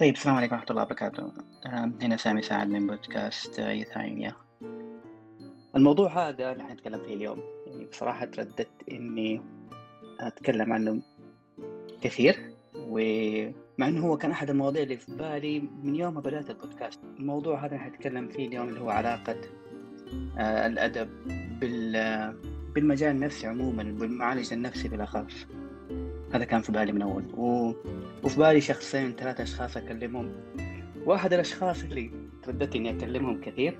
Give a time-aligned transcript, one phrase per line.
[0.00, 1.32] طيب السلام عليكم ورحمة الله وبركاته.
[2.02, 4.34] هنا سامي سعد من بودكاست يثايميا
[5.76, 9.42] الموضوع هذا اللي حنتكلم فيه اليوم يعني بصراحة ترددت إني
[10.20, 11.02] أتكلم عنه
[12.00, 17.00] كثير ومع إنه هو كان أحد المواضيع اللي في بالي من يوم ما بدأت البودكاست.
[17.18, 19.36] الموضوع هذا اللي حنتكلم فيه اليوم اللي هو علاقة
[20.38, 21.08] آه، الأدب
[21.60, 21.92] بال
[22.74, 25.46] بالمجال النفسي عموما بالمعالج النفسي بالأخص.
[26.32, 27.24] هذا كان في بالي من أول.
[27.34, 27.72] و...
[28.24, 30.34] وفي بالي شخصين ثلاثة أشخاص أكلمهم.
[31.06, 33.78] واحد الأشخاص اللي ترددت إني أكلمهم كثير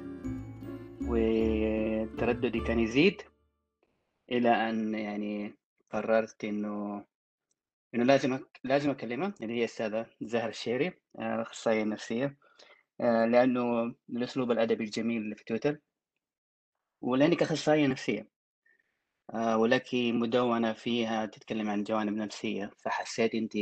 [1.03, 3.23] وترددي كان يزيد
[4.33, 5.55] إلى أن يعني
[5.91, 7.05] قررت إنه
[7.95, 8.61] إنه لازم أك...
[8.65, 12.37] لازم أكلمها اللي هي الأستاذة زهرة الشيري الأخصائية النفسية
[13.01, 15.79] آه، لأنه الأسلوب الأدبي الجميل في تويتر.
[17.01, 18.29] ولأنك أخصائية نفسية.
[19.35, 23.57] ولك مدونة فيها تتكلم عن جوانب نفسية فحسيت أنت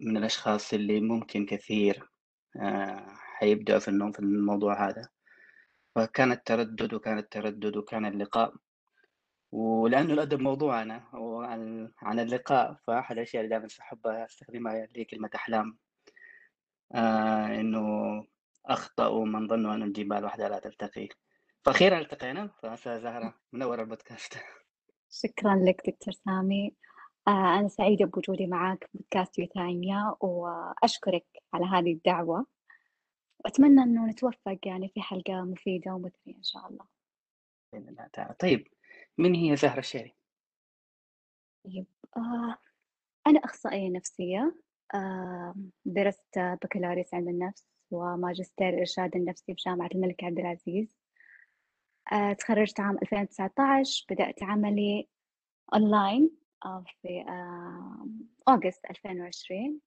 [0.00, 2.08] من الأشخاص اللي ممكن كثير
[2.62, 5.08] آه، حيبدأوا في النوم في الموضوع هذا.
[5.94, 8.54] فكان التردد وكان التردد وكان اللقاء.
[9.52, 15.78] ولأنه الأدب موضوعنا وعن عن اللقاء فأحد الأشياء اللي دائما أحب أستخدمها هي كلمة أحلام.
[16.94, 17.80] آه إنه
[18.66, 21.08] أخطأوا من ظنوا أن الجبال وحدها لا تلتقي.
[21.64, 24.34] فأخيرا ألتقينا فأستاذة زهرة منورة البودكاست.
[25.10, 26.74] شكرا لك دكتور سامي.
[27.28, 32.46] آه، أنا سعيدة بوجودي معك في بودكاست يوثايميا وأشكرك على هذه الدعوة.
[33.44, 36.86] وأتمنى أنه نتوفق يعني في حلقة مفيدة ومثرية إن شاء الله.
[37.72, 38.34] بإذن الله تعالى.
[38.34, 38.68] طيب
[39.18, 40.14] من هي زهرة الشيري؟
[41.64, 42.56] طيب آه
[43.26, 44.54] أنا أخصائية نفسية.
[44.94, 51.03] آه درست بكالوريوس علم النفس وماجستير الإرشاد النفسي بجامعة الملك عبد العزيز.
[52.38, 55.08] تخرجت عام 2019 بدأت عملي
[55.74, 56.30] أونلاين
[56.64, 58.06] آه في آه
[58.48, 59.80] August 2020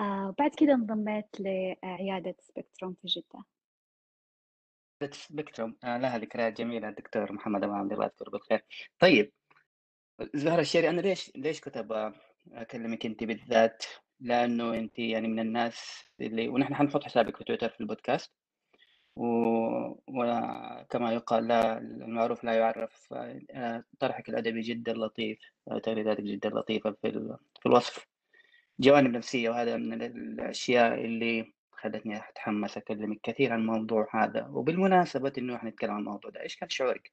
[0.00, 3.44] آه وبعد كده انضميت لعيادة Spectrum في جدة.
[5.12, 5.76] Spectrum.
[5.84, 8.64] آه لها ذكريات جميلة الدكتور محمد أبو عبد الله يذكره بالخير.
[8.98, 9.32] طيب
[10.34, 12.12] زهرة الشيري أنا ليش ليش كنت
[12.52, 13.84] أكلمك أنت بالذات؟
[14.20, 18.32] لأنه أنت يعني من الناس اللي ونحن حنحط حسابك في تويتر في البودكاست.
[19.16, 23.12] وكما يقال لا المعروف لا يعرف
[23.50, 25.38] آه، طرحك الأدبي جدا لطيف
[25.68, 27.36] آه، تغريداتك جدا لطيفة في.
[27.60, 28.06] في الوصف
[28.80, 35.56] جوانب نفسية وهذا من الأشياء اللي خلتني أتحمس أكلمك كثير عن الموضوع هذا وبالمناسبة إنه
[35.56, 37.12] إحنا نتكلم عن الموضوع ده إيش كان شعورك؟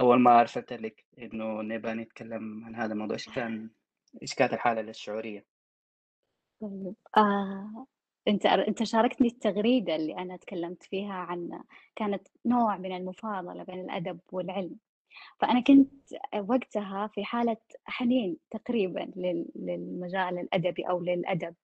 [0.00, 3.70] أول ما أرسلت لك إنه نبغى نتكلم عن هذا الموضوع إيش كان
[4.22, 5.44] إيش كانت الحالة الشعورية؟
[6.60, 7.86] طيب آه
[8.28, 11.62] أنت أنت شاركتني التغريدة اللي أنا تكلمت فيها عن
[11.96, 14.76] كانت نوع من المفاضلة بين الأدب والعلم.
[15.40, 15.92] فأنا كنت
[16.48, 19.10] وقتها في حالة حنين تقريبا
[19.56, 21.54] للمجال الأدبي أو للأدب.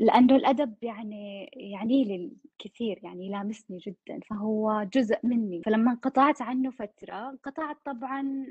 [0.00, 5.62] لأنه الأدب يعني يعني لي الكثير يعني يلامسني جدا فهو جزء مني.
[5.62, 8.46] فلما انقطعت عنه فترة انقطعت طبعا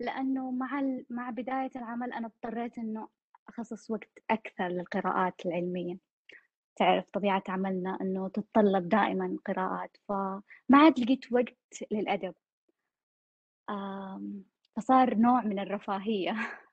[0.00, 3.08] لأنه مع مع بداية العمل أنا اضطريت إنه
[3.48, 6.05] أخصص وقت أكثر للقراءات العلمية.
[6.76, 10.42] تعرف طبيعة عملنا إنه تتطلب دائما قراءات فما
[10.72, 11.56] عاد لقيت وقت
[11.90, 12.34] للأدب.
[14.76, 16.32] فصار نوع من الرفاهية.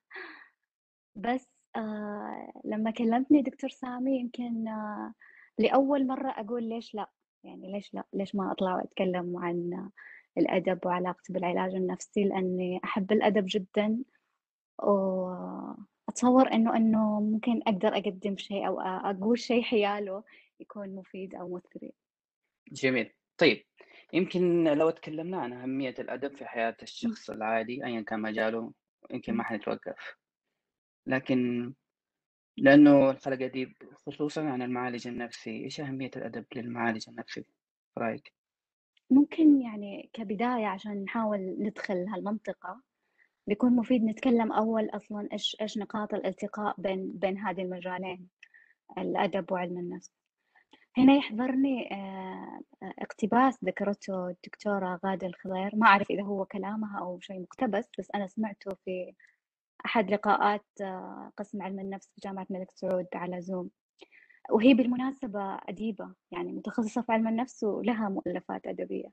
[1.16, 5.14] بس آه، لما كلمتني دكتور سامي يمكن آه،
[5.60, 7.10] لأول مرة أقول ليش لأ؟
[7.44, 9.90] يعني ليش لأ؟ ليش ما أطلع وأتكلم عن
[10.38, 14.04] الأدب وعلاقته بالعلاج النفسي؟ لأني أحب الأدب جدا
[16.14, 20.24] وأتصور إنه إنه ممكن أقدر أقدم شيء أو أقول شيء حياله
[20.60, 21.94] يكون مفيد أو مثري.
[22.72, 23.14] جميل.
[23.38, 23.66] طيب
[24.14, 28.74] يمكن لو تكلمنا عن أهمية الأدب في حياة الشخص العادي أيا كان مجاله
[29.12, 30.16] يمكن ما حنتوقف.
[31.08, 31.74] لكن
[32.58, 33.74] لأنه الحلقة دي
[34.06, 37.46] خصوصا عن المعالج النفسي إيش أهمية الأدب للمعالج النفسي؟
[37.98, 38.34] رأيك؟
[39.10, 42.93] ممكن يعني كبداية عشان نحاول ندخل هالمنطقة.
[43.48, 48.28] بيكون مفيد نتكلم أول أصلا إيش إيش نقاط الالتقاء بين بين هذه المجالين
[48.98, 50.12] الأدب وعلم النفس.
[50.98, 55.76] هنا يحضرني آه، اقتباس ذكرته الدكتورة غادة الخضير.
[55.76, 59.14] ما أعرف إذا هو كلامها أو شيء مقتبس بس أنا سمعته في
[59.86, 63.70] أحد لقاءات آه، قسم علم النفس في جامعة الملك سعود على زوم
[64.52, 69.10] وهي بالمناسبة أديبة يعني متخصصة في علم النفس ولها مؤلفات أدبية.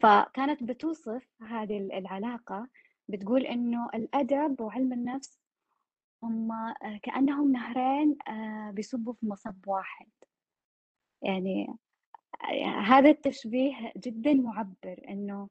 [0.00, 2.68] فكانت بتوصف هذه العلاقة
[3.08, 5.40] بتقول إنه الأدب وعلم النفس
[6.22, 10.08] هم آه، كأنهم نهرين آه، بيصبوا في مصب واحد.
[11.22, 11.76] يعني
[12.84, 15.48] هذا التشبيه جدا معبر إنه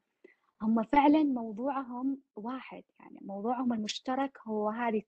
[0.61, 2.83] هم فعلا موضوعهم واحد.
[2.99, 5.01] يعني موضوعهم المشترك هو هذه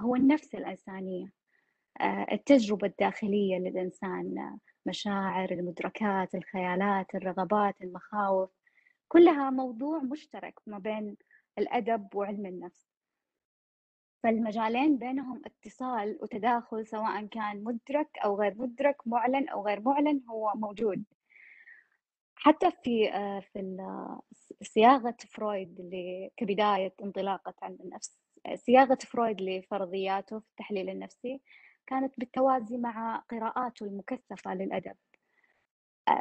[0.00, 1.32] هو النفس الإنسانية
[2.00, 8.50] آه، التجربة الداخلية للإنسان مشاعر المدركات الخيالات الرغبات المخاوف.
[9.08, 11.16] كلها موضوع مشترك ما بين
[11.58, 12.88] الأدب وعلم النفس.
[14.22, 20.52] فالمجالين بينهم اتصال وتداخل سواء كان مدرك أو غير مدرك معلن أو غير معلن هو
[20.54, 21.04] موجود.
[22.34, 23.60] حتى في آه، في
[24.62, 25.90] صياغة فرويد
[26.36, 28.18] كبداية انطلاقة علم النفس
[28.54, 31.40] صياغة فرويد لفرضياته في التحليل النفسي
[31.86, 34.96] كانت بالتوازي مع قراءاته المكثفة للأدب.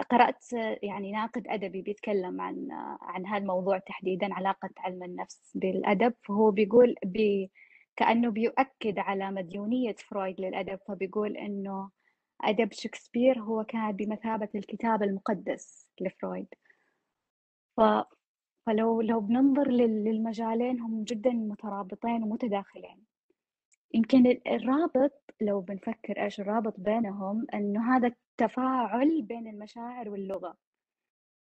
[0.10, 0.46] قرأت
[0.84, 2.68] يعني ناقد أدبي بيتكلم عن
[3.02, 6.14] عن هذا الموضوع تحديدا علاقة علم النفس بالأدب.
[6.24, 7.52] فهو بيقول بي
[7.96, 11.90] كأنه بيؤكد على مديونية فرويد للأدب فبيقول إنه
[12.42, 16.48] أدب شكسبير هو كان بمثابة الكتاب المقدس لفرويد.
[17.78, 17.82] ف
[18.66, 23.06] فلو لو بننظر للمجالين هم جدا مترابطين ومتداخلين.
[23.94, 28.08] يمكن الرابط لو بنفكر إيش الرابط بينهم إنه هذا
[28.42, 30.58] التفاعل بين المشاعر واللغة.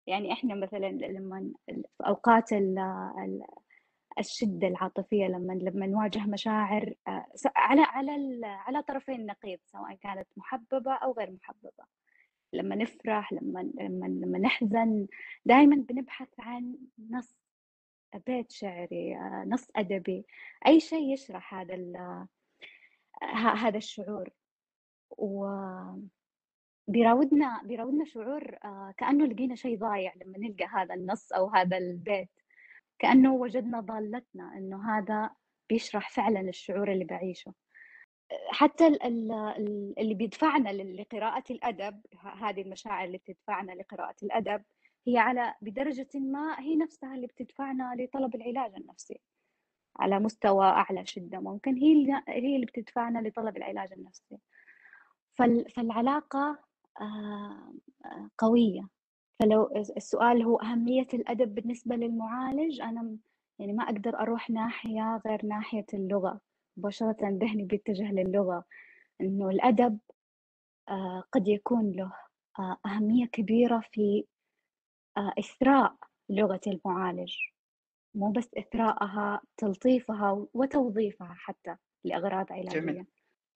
[0.06, 1.52] يعني إحنا مثلا لما
[2.06, 2.52] أوقات
[4.19, 7.26] الشدة العاطفية لما لما نواجه مشاعر آه،
[7.56, 11.85] على على على طرفين النقيض سواء كانت محببة أو غير محببة.
[12.52, 15.06] لما نفرح لما لما لما نحزن
[15.44, 16.76] دائما بنبحث عن
[17.11, 17.37] نص
[18.26, 20.26] بيت شعري آه، نص أدبي.
[20.67, 22.26] أي شيء يشرح هذا
[23.35, 24.29] هذا الشعور.
[25.11, 25.46] و
[26.88, 32.31] بيراودنا بيراودنا شعور آه، كأنه لقينا شيء ضايع لما نلقى هذا النص أو هذا البيت.
[32.99, 35.31] كأنه وجدنا ضالتنا إنه هذا
[35.69, 37.55] بيشرح فعلا الشعور اللي بعيشه.
[38.50, 38.87] حتى
[39.99, 42.00] اللي بيدفعنا لقراءة الأدب
[42.40, 44.62] هذه المشاعر اللي بتدفعنا لقراءة الأدب
[45.06, 49.20] هي على بدرجة ما هي نفسها اللي بتدفعنا لطلب العلاج النفسي.
[49.96, 54.38] على مستوى أعلى شدة ممكن هي هي اللي بتدفعنا لطلب العلاج النفسي.
[55.75, 56.68] فالعلاقة
[58.39, 58.89] قوية.
[59.41, 63.17] فلو السؤال هو أهمية الأدب بالنسبة للمعالج؟ أنا
[63.59, 66.41] يعني ما أقدر أروح ناحية غير ناحية اللغة.
[66.77, 68.65] مباشرة ذهني بيتجه للغة.
[69.21, 69.99] إنه الأدب
[70.89, 72.12] آه، قد يكون له
[72.59, 74.25] آه، أهمية كبيرة في
[75.19, 75.95] إثراء
[76.29, 77.35] لغة المعالج.
[78.15, 82.81] مو بس إثراءها تلطيفها وتوظيفها حتى لأغراض علاجية.
[82.81, 83.06] جميل.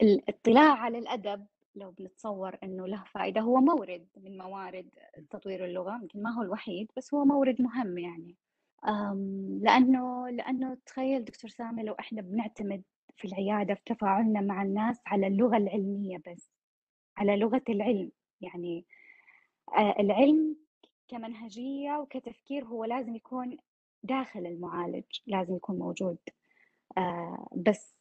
[0.02, 4.90] الاطلاع على الأدب لو بنتصور إنه له فائده هو مورد من موارد
[5.30, 8.36] تطوير اللغة يمكن ما هو الوحيد بس هو مورد مهم يعني.
[9.62, 12.82] لأنه لأنه تخيل دكتور سامي لو إحنا بنعتمد
[13.16, 16.50] في العيادة في تفاعلنا مع الناس على اللغة العلمية بس
[17.16, 18.12] على لغة العلم.
[18.40, 18.84] يعني
[19.78, 20.56] آه، العلم
[21.08, 23.56] كمنهجية وكتفكير هو لازم يكون
[24.02, 26.18] داخل المعالج لازم يكون موجود.
[26.98, 27.94] آه، بس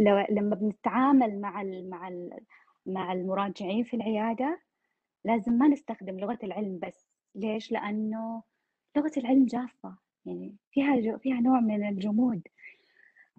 [0.00, 2.40] لو لما بنتعامل مع ال مع ال
[2.86, 4.60] مع المراجعين في العيادة
[5.24, 7.08] لازم ما نستخدم لغة العلم بس.
[7.34, 8.42] ليش؟ لأنه
[8.96, 9.96] لغة العلم جافة
[10.26, 12.42] يعني فيها فيها نوع من الجمود.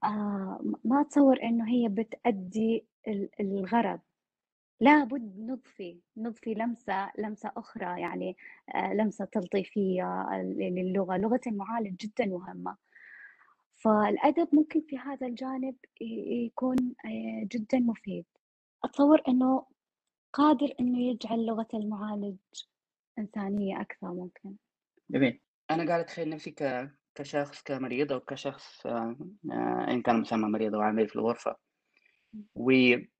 [0.04, 2.86] آه ما أتصور إنه هي بتأدي
[3.40, 4.00] الغرض.
[4.82, 8.38] لابد نضفي نضفي لمسة لمسة أخرى يعني
[8.76, 10.28] آه لمسة تلطيفية
[10.60, 11.18] للغة.
[11.18, 12.78] لغة المعالج جدا مهمة.
[13.76, 18.26] فالأدب ممكن في هذا الجانب يكون آه، جدا مفيد.
[18.83, 19.66] أتصور إنه
[20.33, 22.38] قادر إنه يجعل لغة المعالج
[23.19, 24.56] إنسانية أكثر ممكن.
[25.09, 25.40] جميل.
[25.71, 29.16] أنا قاعد أتخيل نفسي ك كشخص كمريض أو كشخص آه،
[29.52, 31.56] آه، إن كان مسمى مريض أو عميل في الغرفة.
[32.56, 33.11] والكلام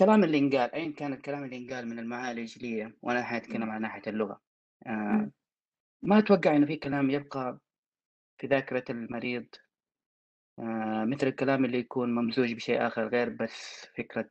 [0.00, 4.40] اللي انقال أيًا كان الكلام اللي انقال من المعالج لي وأنا حاتكلم عن ناحية اللغة.
[4.86, 5.30] آه،
[6.02, 7.58] ما أتوقع إنه في كلام يبقى
[8.38, 9.46] في ذاكرة المريض
[11.04, 14.30] مثل الكلام اللي يكون ممزوج بشيء آخر غير بس فكرة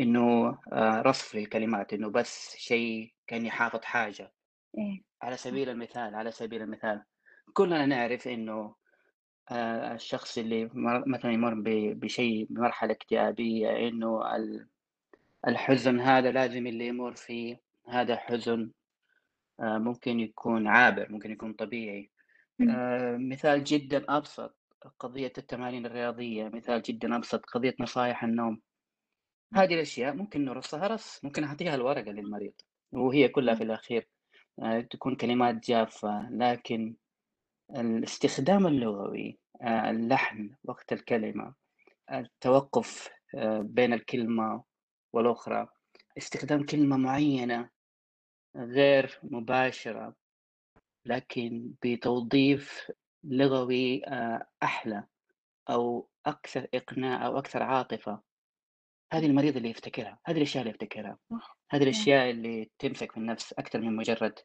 [0.00, 4.32] إنه آه، رصف للكلمات إنه بس شيء كأني حافظ حاجة.
[4.78, 5.02] إيه.
[5.22, 7.02] على سبيل المثال على سبيل المثال
[7.52, 8.74] كلنا نعرف إنه
[9.50, 10.70] آه، الشخص اللي
[11.06, 11.54] مثلا يمر
[11.94, 14.22] بشيء بمرحلة اكتئابية إنه
[15.48, 18.70] الحزن هذا لازم اللي يمر فيه هذا حزن
[19.60, 22.10] آه، ممكن يكون عابر ممكن يكون طبيعي.
[23.18, 24.56] مثال جدا أبسط
[24.98, 28.60] قضية التمارين الرياضية مثال جدا أبسط قضية نصائح النوم.
[29.54, 32.52] هذه الأشياء ممكن نرصها رص ممكن أعطيها الورقة للمريض
[32.92, 34.08] وهي كلها في الأخير
[34.62, 36.94] آه، تكون كلمات جافة لكن
[37.76, 41.54] الاستخدام اللغوي آه، اللحن وقت الكلمة
[42.12, 44.64] التوقف آه، بين الكلمة
[45.12, 45.68] والأخرى
[46.18, 47.70] استخدام كلمة معينة
[48.56, 50.14] غير مباشرة
[51.06, 52.90] لكن بتوظيف
[53.24, 54.02] لغوي
[54.62, 55.04] أحلى
[55.70, 58.31] أو أكثر إقناع أو أكثر عاطفة.
[59.12, 61.82] هذه المريض اللي يفتكرها، هذه الأشياء اللي يفتكرها، صح هذه صح.
[61.82, 64.38] الأشياء اللي تمسك في النفس أكثر من مجرد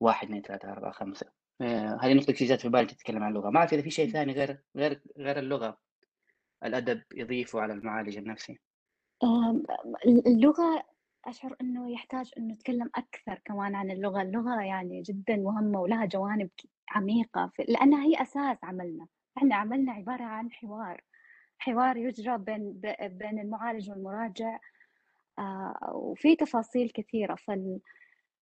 [0.00, 1.26] 1، 2، 3، 4، 5
[1.62, 4.10] آآ هذه اللي جات في بالي تتكلم عن اللغة، ما أعرف إذا في شيء.
[4.10, 5.78] ثاني غير غير غير اللغة
[6.64, 8.58] الأدب يضيفه على المعالج النفسي.
[10.26, 10.84] اللغة
[11.24, 16.50] أشعر إنه يحتاج إنه نتكلم أكثر كمان عن اللغة، اللغة يعني جدًا مهمة ولها جوانب
[16.90, 19.06] عميقة ف لأنها هي أساس عملنا،
[19.38, 21.00] إحنا عملنا عبارة عن حوار،
[21.58, 24.58] حوار يُجرى بين بين المعالج والمراجع.
[25.38, 27.34] آآ وفي تفاصيل كثيرة.
[27.34, 27.80] فال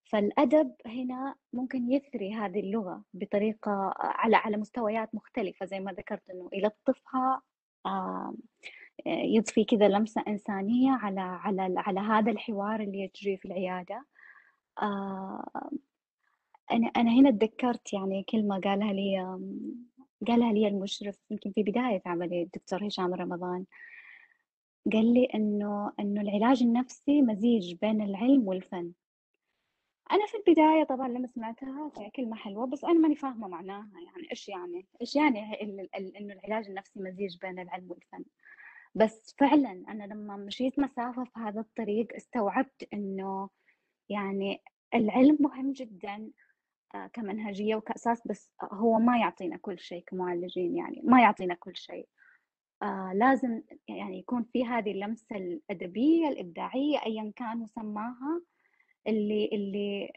[0.04, 5.66] فالأدب هنا ممكن يثري هذه اللغة بطريقة على على مستويات مختلفة.
[5.66, 7.42] زي ما ذكرت إنه يلطفها
[9.06, 14.04] يضفي كذا لمسة إنسانية على على على هذا الحوار اللي يجري في العيادة.
[16.73, 19.38] أنا أنا هنا اتذكرت يعني كلمة قالها لي
[20.28, 23.64] قالها لي المشرف يمكن في بداية عملي الدكتور هشام رمضان،
[24.93, 28.93] قال لي إنه إنه العلاج النفسي مزيج بين العلم والفن.
[30.12, 34.49] أنا في البداية طبعًا لمّا سمعتها كلمة حلوة، بس أنا ماني فاهمة معناها يعني إيش
[34.49, 38.25] يعني؟ إيش يعني إنه العلاج النفسي مزيج بين العلم والفن؟
[38.95, 43.50] بس فعلًا أنا لمّا مشيت مسافة في هذا الطريق استوعبت إنه
[44.09, 44.62] يعني
[44.95, 46.31] العلم مهم جدًا
[47.12, 52.08] كمنهجية وكأساس، بس هو ما يعطينا كل شيء كمعالجين يعني، ما يعطينا كل شيء.
[52.82, 58.42] آآ لازم يعني يكون في هذه اللمسة الأدبية، الإبداعية، أيًا كان مسماها،
[59.08, 60.12] اللي اللي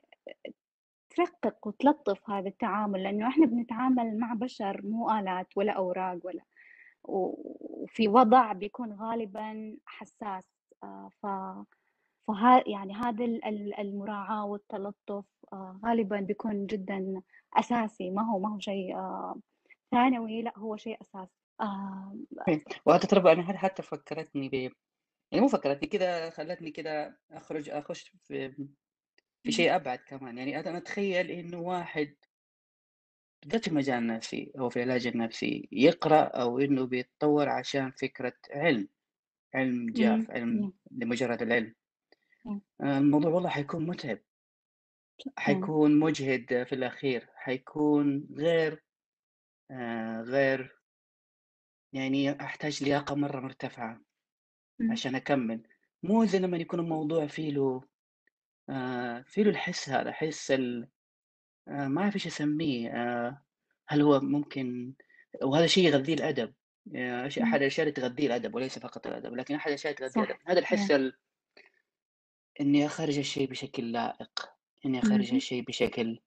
[1.09, 6.43] ترقق وتلطف هذا التعامل، لإنه إحنا بنتعامل مع بشر مو آلات ولا أوراق ولا
[7.05, 10.49] وفي وضع بيكون غالبًا حساس
[10.83, 11.27] آآ ف
[12.27, 17.21] فها يعني هذا ال ال المراعاة والتلطف آآ غالبًا بيكون جدًا
[17.53, 19.35] أساسي، ما هو ما هو شيء آآ
[19.91, 21.31] ثانوي، لأ هو شيء أساسي.
[21.61, 28.11] آمم إيه، وأتتربى أنا حتى فكّرتني ب يعني مو فكّرتني كذا خلّتني كذا أخرج أخُش
[28.23, 28.51] في
[29.43, 32.15] في شيء أبعد كمان، يعني أنا أتخيّل إنه واحد
[33.43, 38.87] بالذات في المجال النفسي أو في العلاج النفسي يقرأ أو إنه بيتطوّر عشان فكرة علم،
[39.55, 41.75] علم جاف، علم لمجرد العلم،
[42.47, 44.19] إمم، آآ الموضوع والله حيكون مُتعب،
[45.47, 48.83] إمم، حيكون مُجهِد في الأخير، حيكون غير
[49.71, 50.79] آآ غير
[51.93, 54.01] يعني أحتاج لياقة مرّة مرتفعة
[54.81, 55.63] إمم، عشان أكمّل،
[56.03, 57.81] مو زي لمّن يكون الموضوع فيه له
[58.69, 60.89] آآ فيه له الحِس هذا، حِس ال
[61.67, 63.43] آآ ما أعرف إيش أسميه آآ
[63.89, 64.95] هل هو ممكن
[65.43, 66.55] وهذا شيء يغذيه الأدب،
[66.95, 70.07] آآ ش إمم، أحد الأشياء اللي تغذيه الأدب وليس فقط الأدب، لكن أحد الأشياء اللي
[70.09, 70.91] تغذيه الأدب، صح، هذا الحِس.
[70.91, 71.13] ال
[72.61, 74.53] إني أخرّج الشيء بشكل لائق،
[74.85, 76.19] إني أخرّج اهم، الشيء بشكل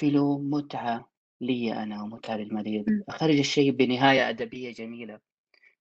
[0.00, 1.10] فيه له متعة
[1.40, 5.20] ليّ أنا ومتعة للمريض، إمم، أخرّج الشيء بنهاية أدبية جميلة،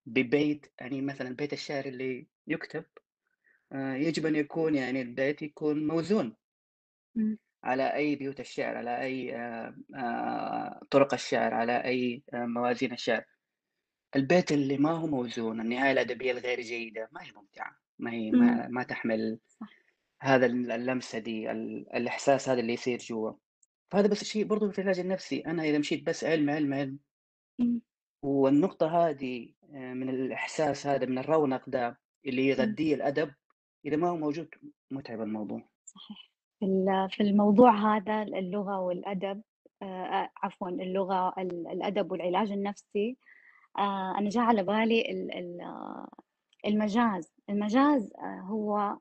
[0.06, 2.86] ببيت يعني مثلًا بيت الشعر اللي يُكتب
[3.74, 6.36] آآ يجب أن يكون يعني البيت يكون موزون.
[7.18, 12.94] إمم، على أي بيوت الشعر، على أي آآ آآ طرق الشعر، على أي آآ موازين
[12.94, 13.26] الشعر.
[14.16, 18.62] البيت اللي ما هو موزون، النهاية الأدبية الغير جيدة ما هي ممتعة، ما هي إمم،
[18.62, 19.68] ما ما تحمل صح،
[20.22, 23.34] هذا ال اللمسة دي، ال الإحساس هذا اللي يصير جوا.
[23.92, 27.00] فهذا بس الشيء برضه في العلاج النفسي، أنا إذا مشيت بس علم، علم، علم
[27.60, 27.82] إمم،
[28.24, 33.32] والنقطة هذه آآ من الإحساس هذا، من الرونق ده اللي إمم، يغذيه الأدب،
[33.86, 34.50] إذا ما هو موجود
[34.92, 35.70] مُتعب الموضوع.
[35.86, 36.32] صحيح.
[36.60, 39.42] في ال في الموضوع هذا اللغة والأدب
[39.84, 43.18] آآ عفوًا اللغة ال الأدب والعلاج النفسي،
[44.20, 45.62] أنا جه على بالي ال ال
[46.66, 48.98] المجاز، المجاز هو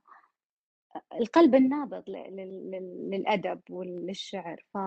[1.20, 2.04] القلب النابض
[3.12, 4.78] للأدب وللشعر، ف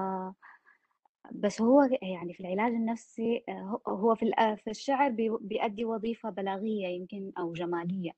[1.32, 3.44] بس هو يعني في العلاج النفسي
[3.88, 4.32] هو في
[4.64, 8.12] في الشعر بي بيأدي وظيفة بلاغية يمكن أو جمالية،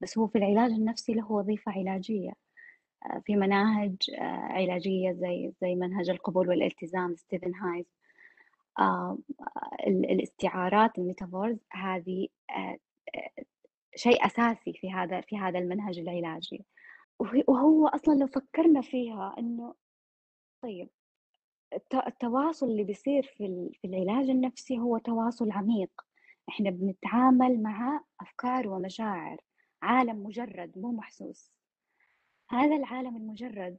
[0.00, 2.32] بس هو في العلاج النفسي له وظيفة علاجية،
[3.24, 3.96] في مناهج
[4.50, 7.86] علاجية زي زي منهج القبول والالتزام ستيفن هايز،
[9.86, 12.78] الاستعارات ال metaphors هذه آآ
[13.96, 16.64] شيء أساسي في هذا في هذا المنهج العلاجي،
[17.20, 19.74] وه وهو أصلًا لو فكرنا فيها إنه
[20.62, 20.90] طيب
[21.74, 25.90] الت التواصل اللي بيصير في في العلاج النفسي هو تواصل عميق،
[26.48, 29.38] إحنا بنتعامل مع أفكار ومشاعر،
[29.82, 31.52] عالم مجرد مو محسوس،
[32.50, 33.78] هذا العالم المجرد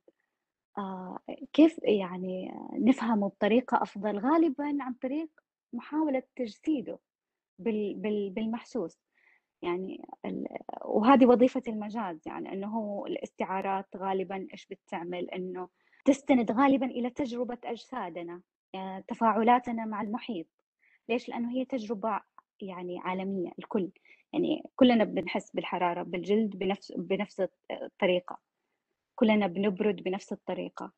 [0.77, 1.19] آآ
[1.53, 5.29] كيف يعني نفهمه بطريقة أفضل؟ غالبًا عن طريق
[5.74, 7.00] محاولة تجسيده
[7.60, 9.00] بال بال بالمحسوس،
[9.61, 10.01] يعني
[10.85, 15.69] وهذه وظيفة المجاز، يعني إنه هو الاستعارات غالبًا إيش بتعمل؟ إنه
[16.05, 18.41] تستند غالبًا إلى تجربة أجسادنا،
[18.75, 20.47] آآ تفاعلاتنا مع المحيط،
[21.09, 22.21] ليش؟ لأنه هي تجربة
[22.61, 23.91] يعني عالمية الكل،
[24.33, 28.39] يعني كلنا بنحس بالحرارة بالجلد بنفس بنفس الطريقة
[29.15, 30.91] كلنا بنبرد بنفس الطريقة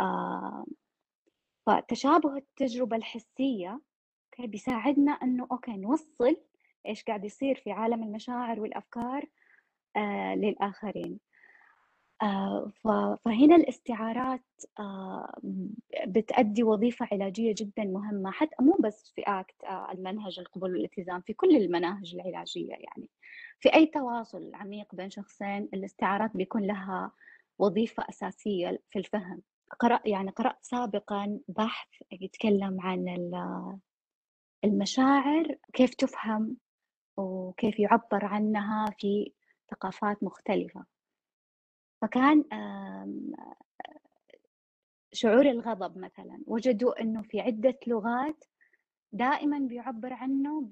[0.00, 0.66] آه
[1.66, 3.80] فتشابه التجربة الحسية
[4.38, 6.36] بيساعدنا إنه أوكي نوصل
[6.86, 9.24] إيش قاعد يصير في عالم المشاعر والأفكار
[9.96, 11.18] آه للآخرين.
[12.22, 12.72] آه
[13.24, 14.44] فهنا الاستعارات
[14.78, 15.34] آه
[16.06, 19.54] بتأدي وظيفة علاجية جدا مهمة حتى مو بس في آكت
[19.92, 23.08] المنهج القبول والالتزام في كل المناهج العلاجية يعني.
[23.60, 27.12] في أي تواصل عميق بين شخصين الاستعارات بيكون لها
[27.58, 29.42] وظيفة أساسية في الفهم.
[29.80, 33.08] قرأ يعني قرأت سابقا بحث يتكلم عن
[34.64, 36.56] المشاعر كيف تفهم
[37.16, 39.32] وكيف يعبر عنها في
[39.70, 40.84] ثقافات مختلفة.
[42.02, 42.44] فكان
[45.12, 46.42] شعور الغضب مثلا.
[46.46, 48.44] وجدوا إنه في عدة لغات
[49.12, 50.68] دائما بيعبر عنه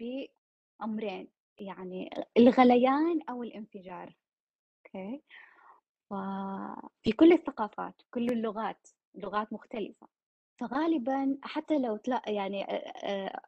[0.80, 4.14] بأمرين يعني الغليان أو الانفجار.
[4.86, 5.22] أوكي؟
[6.10, 10.08] ففي كل الثقافات كل اللغات لغات مختلفة.
[10.62, 12.66] فغالبا حتى لو تلا يعني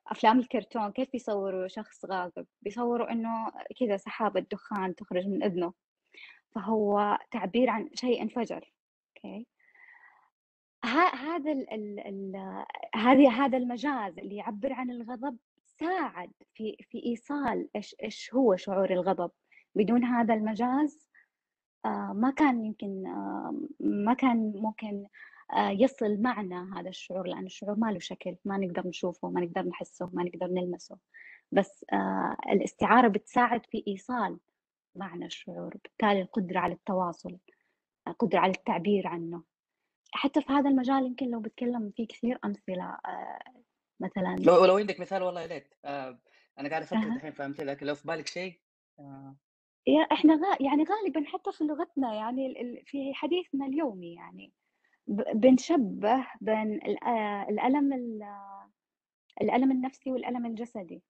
[0.07, 5.73] أفلام الكرتون كيف يصوروا شخص غاضب؟ بيصوروا إنه كذا سحابة دخان تخرج من إذنه
[6.55, 8.73] فهو تعبير عن شيء انفجر
[9.17, 9.47] أوكي؟
[11.15, 11.67] هذا
[12.95, 18.91] هذه هذا المجاز اللي يعبر عن الغضب ساعد في في إيصال إيش إيش هو شعور
[18.93, 19.31] الغضب.
[19.75, 21.09] بدون هذا المجاز
[22.15, 23.03] ما كان يمكن
[23.81, 25.09] ما كان ممكن آه،
[25.53, 30.11] يصل معنا هذا الشعور لأن الشعور ما له شكل ما نقدر نشوفه ما نقدر نحسه
[30.13, 30.99] ما نقدر نلمسه.
[31.53, 34.39] بس آه، الاستعارة بتساعد في إيصال
[34.95, 37.39] معنى الشعور بالتالي القدرة على التواصل
[38.09, 39.43] القدرة على التعبير عنه.
[40.13, 43.63] حتى في هذا المجال يمكن لو بتكلم فيه كثير أمثلة آه،
[44.01, 45.75] مثلا لو لو عندك مثال والله يا ليت.
[46.59, 48.61] أنا قاعد أفكر الحين في أمثلة لكن لو في بالك شيء
[49.87, 52.55] يا إحنا غا يعني غالبا حتى في لغتنا يعني
[52.87, 54.53] في حديثنا اليومي يعني
[55.07, 57.93] بنشبه بين آه، الألم
[59.43, 61.03] الألم النفسي والألم الجسدي.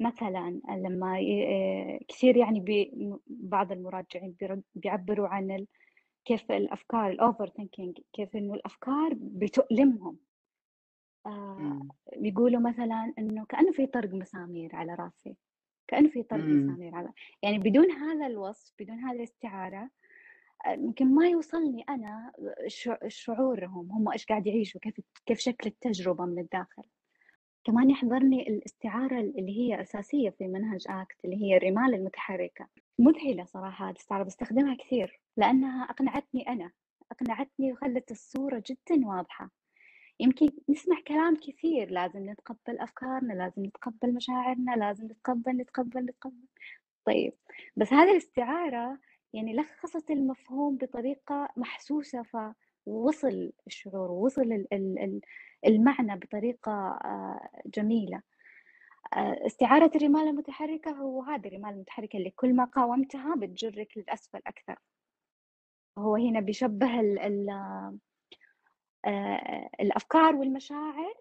[0.00, 2.90] مثلا لما آه، كثير يعني
[3.26, 4.36] بعض المراجعين
[4.74, 5.66] بيعبروا عن
[6.24, 10.18] كيف الأفكار الأوفر ثينكينج كيف إنه الأفكار بتؤلمهم.
[11.26, 15.36] آه، بيقولوا مثلا إنه كأنه في طرق مسامير على رأسي
[15.88, 17.12] كأنه في طرق مسامير على
[17.42, 19.90] يعني بدون هذا الوصف بدون هذه الاستعارة
[20.68, 22.32] يمكن ما يوصلني أنا
[23.08, 26.82] شعورهم هم إيش قاعد يعيشوا كيف كيف شكل التجربة من الداخل.
[27.64, 32.68] كمان يحضرني الاستعارة اللي هي أساسية في منهج آكت اللي هي الرمال المتحركة.
[32.98, 36.70] مذهلة صراحة الاستعاره بستخدمها كثير لأنها أقنعتني أنا
[37.12, 39.50] أقنعتني وخلت الصورة جدا واضحة.
[40.20, 46.46] يمكن نسمع كلام كثير لازم نتقبل أفكارنا لازم نتقبل مشاعرنا لازم نتقبل نتقبل نتقبل.
[47.04, 47.32] طيب
[47.76, 48.98] بس هذه الاستعارة
[49.32, 52.22] يعني لخصت المفهوم بطريقة محسوسة
[52.86, 54.66] فوصل الشعور ووصل
[55.66, 56.72] المعنى بطريقة
[57.04, 58.22] آه، جميلة.
[59.16, 64.78] آه، استعارة الرمال المتحركة هو هذه الرمال المتحركة اللي كل ما قاومتها بتجرك للأسفل أكثر.
[65.98, 67.50] هو هنا بيشبه ال ال
[69.06, 71.14] آه، الأفكار والمشاعر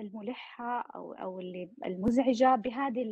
[0.00, 3.04] الملحة أو أو اللي المزعجة بهذه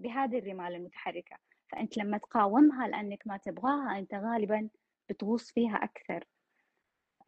[0.00, 1.36] بهذه الرمال المتحركة.
[1.68, 4.68] فأنت لما تقاومها لأنك ما تبغاها أنت غالبا
[5.08, 6.24] بتغوص فيها أكثر.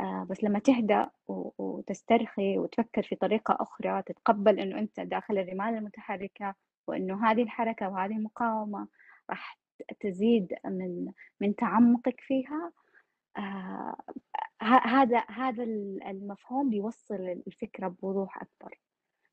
[0.01, 1.11] آه بس لما تهدأ
[1.59, 6.55] وتسترخي وتفكر في طريقة أخرى تتقبل أنه أنت داخل الرمال المتحركة
[6.87, 8.89] وأنه هذه الحركة وهذه المقاومة
[9.31, 9.59] راح
[10.01, 12.73] تزيد من من تعمقك فيها
[13.37, 13.97] آه
[14.63, 15.63] هذا هذا
[16.11, 18.81] المفهوم بيوصل الفكرة بوضوح أكبر.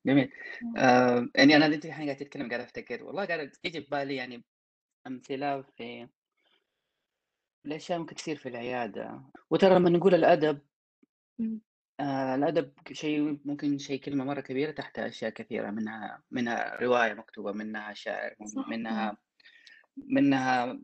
[0.06, 0.32] جميل.
[0.76, 4.44] آه يعني أنا انت الحين قاعد تتكلم قاعد أفتكر والله قاعد تيجي في بالي يعني
[5.08, 6.08] أمثلة في
[7.66, 10.58] الأشياء ممكن تصير في العيادة، وترى لمّا نقول الأدب
[12.00, 17.52] آه الأدب شيء ممكن شيء كلمة مرّة كبيرة تحتها أشياء كثيرة منها منها رواية مكتوبة،
[17.52, 19.16] منها شعر، صح، منها
[19.96, 20.78] منها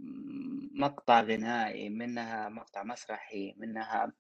[0.81, 4.13] مقطع غنائي، منها مقطع مسرحي، منها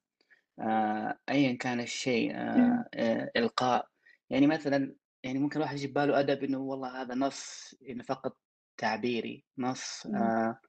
[0.60, 3.88] آه أيًا كان الشيء آه آه إلقاء،
[4.30, 8.38] يعني مثلًا يعني ممكن الواحد يجي بباله أدب إنه والله هذا نص إنه فقط
[8.78, 10.60] تعبيري، نص آه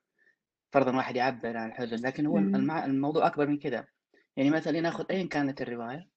[0.73, 3.87] فرضًا واحد يعبّر عن الحزن، لكن هو المع الموضوع أكبر من كذا،
[4.37, 6.09] يعني مثلًا ناخذ أيًا كانت الرواية،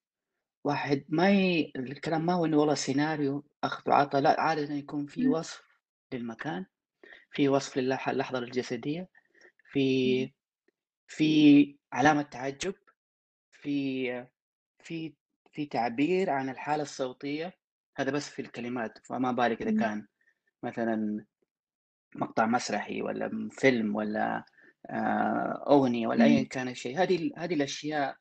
[0.64, 5.28] واحد ما ي الكلام ما هو إنه والله سيناريو أخذ وعطا، لأ عادةً يكون في
[5.28, 5.62] وصف
[6.14, 6.66] للمكان،
[7.32, 9.08] في وصف للح اللحظة الجسدية،
[9.72, 10.32] في
[11.08, 12.74] في علامة تعجب،
[13.52, 14.06] في
[14.84, 15.14] في
[15.52, 17.52] في تعبير عن الحالة الصوتية،
[17.96, 20.06] هذا بس في الكلمات، فما بالك إذا كان
[20.64, 21.26] مثلًا
[22.16, 24.44] مقطع مسرحي والّا فيلم والّا
[24.90, 28.16] آآ أغنية والّا أيًا إمم، كان الشيء، هذه هذه الأشياء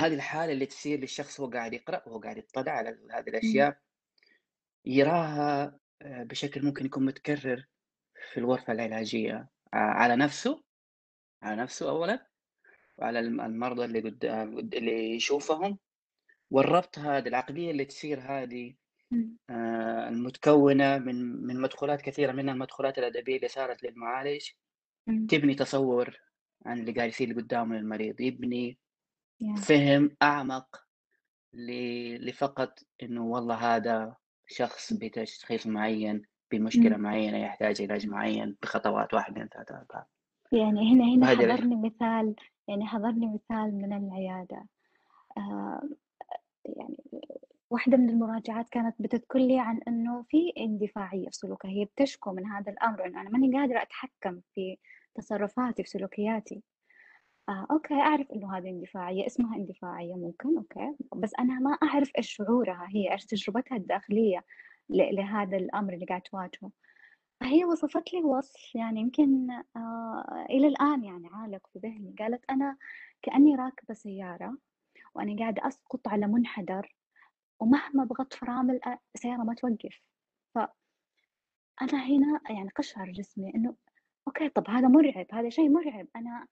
[0.00, 3.78] هذه الحالة اللي تصير للشخص وهو قاعد يقرأ وهو قاعد يطّلع على هذه إمم، الأشياء،
[4.86, 7.66] يراها آآ بشكل ممكن يكون متكرر
[8.32, 10.64] في الغرفة العلاجية ع على نَفْسه
[11.42, 12.28] على نَفْسه أولًا،
[12.98, 14.24] وعلى الم المرضى اللي قد
[14.74, 15.78] اللي يشوفهم،
[16.50, 18.74] والربط هذا العقلية اللي تصير هذه
[19.14, 24.48] إمم، آآ المتكوّنة من من مدخولات كثيرة منها المدخولات الأدبية اللي صارت للمعالج،
[25.28, 26.20] تبني تصوُّر
[26.66, 28.78] عن اللي قاعد يصير قدّامه للمريض، يبني
[29.40, 30.84] yeah، فِهم أعمق
[31.54, 31.70] ل
[32.30, 34.16] لفقط إنه والله هذا
[34.48, 36.22] شخص بتشخيص معيّن،
[36.52, 36.98] بمشكلة إمم.
[36.98, 40.08] معيّنة يحتاج علاج معيّن بخطوات 1، 2، 3، 4
[40.52, 42.34] يعني هنا هنا حضرني مثال
[42.68, 44.66] يعني حضرني مثال من العيادة.
[45.38, 45.90] آآ
[46.66, 46.96] يعني
[47.74, 52.46] واحدة من المراجعات كانت بتذكر لي عن إنه في اندفاعية في سلوكها، هي بتشكو من
[52.46, 54.76] هذا الأمر إنه أنا ماني قادرة أتحكم في
[55.14, 56.62] تصرفاتي، في سلوكياتي.
[57.48, 62.30] آه okay أعرف إنه هذه اندفاعية، اسمها اندفاعية ممكن okay، بس أنا ما أعرف إيش
[62.36, 64.44] شعورها هي، إيش تجربتها الداخلية
[64.88, 66.70] لهذا الأمر اللي قاعد تواجهه.
[67.40, 72.76] فهي وصفت لي وصف يعني يمكن آه إلى الآن يعني عالق في ذهني، قالت أنا
[73.22, 74.58] كأني راكبة سيارة
[75.14, 76.94] وأنا قاعدة أسقط على منحدر
[77.60, 78.80] ومهما ضغطت فرامل
[79.14, 80.00] السيارة ما توقف،
[80.54, 83.74] فأنا هنا يعني قشعر جسمي إنه
[84.28, 86.46] أوكي طب هذا مرعب، هذا شيء مرعب، أنا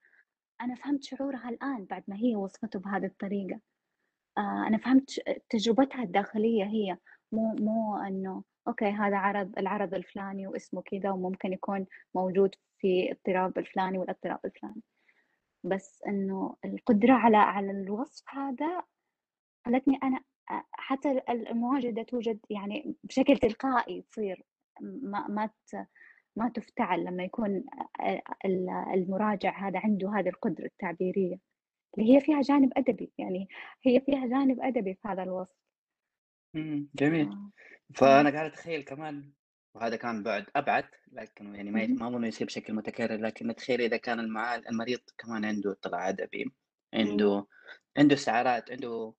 [0.61, 3.61] أنا فهمت شعورها الآن بعد ما هي وصفته بهذه الطريقة،
[4.39, 6.99] آآ أنا فهمت تجربتها الداخلية هي،
[7.33, 13.59] مو مو إنه أوكي هذا عرض العرض الفلاني واسمه كذا وممكن يكون موجود في اضطراب
[13.59, 14.83] الفلاني والاضطراب الفلاني،
[15.65, 18.83] بس إنه القدرة على على الوصف هذا
[19.67, 20.21] خلّتني أنا
[20.73, 24.45] حتى ال المواجدة توجد يعني بشكل تلقائي تصير
[24.83, 25.51] ما ما
[26.37, 27.65] ما تُفتعل لمّا يكون
[28.95, 31.37] المراجع هذا عنده هذه القدرة التعبيرية،
[31.99, 33.49] اللي هي فيها جانب أدبي، يعني
[33.87, 35.57] هي فيها جانب أدبي في هذا الوصف.
[36.95, 37.31] جميل.
[37.31, 37.53] آه،
[37.95, 39.33] فأنا قاعد أتخيّل كمان
[39.75, 43.97] وهذا كان بُعد أبعد، لكنه يعني ما ما أظنه يصير بشكل متكرر، لكن أتخيّل إذا
[43.97, 46.45] كان المعال المريض كمان عنده اطلاع أدبي،
[47.01, 47.47] إمم، عنده
[47.99, 49.15] عنده استعارات، عنده!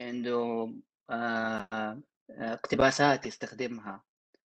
[0.00, 0.72] عنده
[1.10, 4.02] آآ اقتباسات يستخدمها،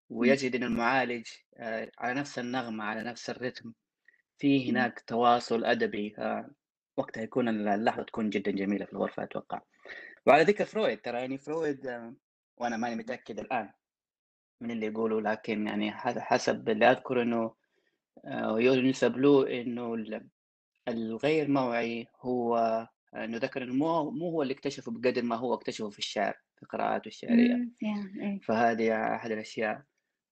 [0.09, 3.73] ويجد إن المعالج آآ على نفس النغمة، على نفس الرتم،
[4.39, 6.51] في هناك تواصل أدبي، آآ
[6.97, 9.61] وقتها يكون ال اللحظة تكون جدًا جميلة في الغرفة أتوقع.
[10.27, 12.15] وعلى ذكر فرويد ترى يعني فرويد آه،
[12.57, 13.71] وأنا ماني متأكد الآن
[14.61, 17.55] من اللي يقوله، لكن يعني حسب اللي أذكر إنه
[18.25, 20.29] آآ يُنسب له ال
[20.87, 22.57] الغير موعي هو
[23.15, 27.11] إنه ذكر مو مو هو اللي اكتشفه بقدر ما هو اكتشفه في الشعر، في قراءاته
[27.27, 27.67] ياه!
[28.21, 29.83] إيه، فهذه أحد الأشياء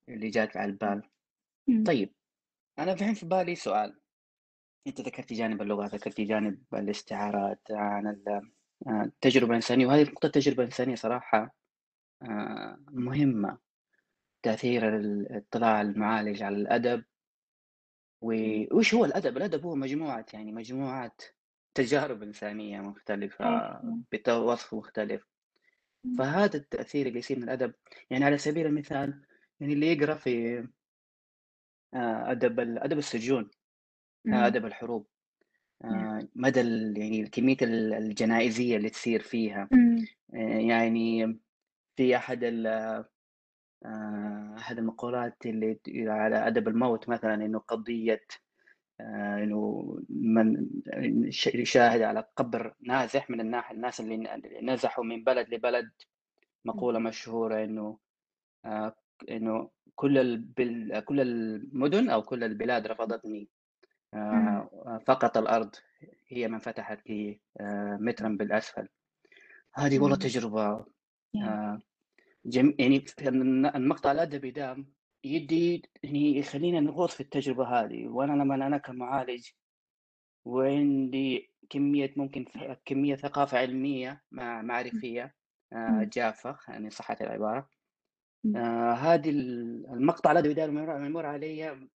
[0.10, 1.04] اللي جات على البال.
[1.88, 2.16] طيب
[2.80, 4.02] أنا الحين في بالي سؤال،
[4.88, 8.24] أنتِ ذكرتِ جانب اللغة، ذكرتِ جانب الاستعارات عن ال
[8.88, 11.56] آآ التجربة الإنسانية، وهذه نقطة التجربة الإنسانية صراحة
[12.24, 13.60] آآ مهمة.
[14.44, 17.04] تأثير ال اطلاع المعالج على الأدب،
[18.34, 21.16] إمم، ووش هو الأدب؟ الأدب هو مجموعة يعني مجموعة
[21.76, 23.46] تجارب إنسانية مختلفة
[23.84, 25.24] إمم، بوصف مختلف،
[26.12, 27.74] فهذا التأثير اللي يصير من الأدب
[28.12, 29.24] يعني على سبيل المثال
[29.62, 30.64] يعني اللي يقرأ في
[31.94, 33.50] آآ أدب ال أدب السجون،
[34.26, 35.08] إمم، أدب الحروب،
[36.36, 39.72] مدى ال يعني كمية ال الجنائزية اللي تصير فيها،
[40.70, 41.40] يعني
[41.98, 42.68] في أحد ال
[44.58, 48.26] أحد المقولات اللي ت على أدب الموت مثلًا إنه قضية
[49.02, 50.70] آآ إنه من
[51.56, 54.18] يشاهد على قبر نازح من الناح الناس اللي
[54.62, 55.92] نزحوا من بلد لبلد،
[56.66, 57.98] إمم، مقولة مشهورة إنه
[58.66, 58.96] آآ
[59.32, 63.50] إنه كل البل كل المدن أو كل البلاد رفضتني،
[64.14, 65.76] آآ فقط الأرض
[66.28, 67.42] هي من فتحت لي
[68.00, 68.88] مترًا بالأسفل.
[69.76, 70.86] هذه والله!
[71.42, 71.82] آآ
[72.46, 73.06] جم يعني
[73.76, 74.86] المقطع الأدبي ده
[75.24, 79.50] يدّي يعني يخلّينا نغوص في التجربة هذه، وأنا لمّا أنا كمعالج
[80.46, 82.46] وعندي كمية ممكن
[82.86, 85.36] كمية ثقافة علمية معرفية
[85.90, 87.70] إمم، جافة يعني صحت العبارة،
[88.56, 91.90] آآ هذه ال المقطع ده لمّا يمر عليَّ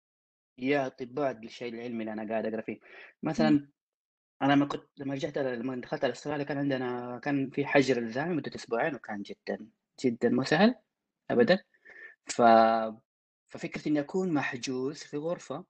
[0.58, 2.80] يعطي بُعد للشيء العلمي اللي أنا قاعد أقرأ فيه،
[3.22, 3.68] مثلًا
[4.42, 8.32] أنا لمّا كنت لمّا رجعت لمّا دخلت على أستراليا كان عندنا كان في حجر إلزامي
[8.34, 9.68] لمدة أسبوعين وكان جدًا،
[10.04, 10.74] جدًا مو سهل
[11.30, 11.58] أبدًا،
[12.26, 12.42] ف
[13.54, 15.64] ففكرة إني أكون محجوز في غرفة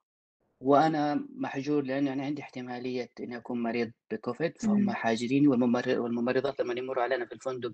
[0.60, 6.74] وأنا محجور لأن أنا عندي احتمالية إني أكون مريض بكوفيد، فهم حاجريني والممر والممرضات لمّا
[6.78, 7.72] يمرّوا علينا في الفندق،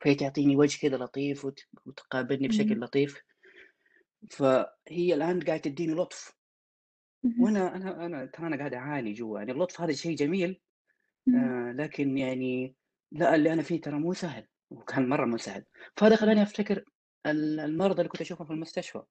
[0.00, 3.22] فهي تعطيني وجه كذا لطيف وت وتقابلني بشكل لطيف،
[4.30, 6.32] فهي الآن قاعدة تدّيني لطف،
[7.24, 10.60] اهم، وأنا أنا أنا ترى أنا قاعد أعاني جوا، يعني اللطف هذا شيء جميل
[11.34, 12.76] آآ، لكن يعني
[13.12, 15.64] لأ، اللي أنا فيه ترى مو سهل، وكان مرّة مو سهل،
[15.96, 16.42] فهذا خلّاني
[17.26, 19.02] ال المرضى اللي كنت أشوفهم في المستشفى،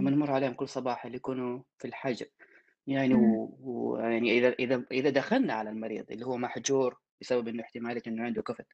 [0.00, 2.26] لمّا إمم، نمُر عليهم كل صباح اللي يكونوا في الحجر،
[2.86, 7.62] يعني إمم، و ويعني إذا إذا إذا دخلنا على المريض اللي هو محجور بسبب إنه
[7.62, 8.66] احتمالية إنه عنده كُفْت،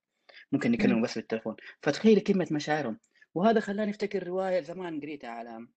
[0.53, 3.01] ممكن إمم، نكلمه بس بالتليفون، فتخيّلي كلمة مشاعرهم،
[3.35, 5.69] وهذا خلّاني أفتكر رواية زمان قريتها على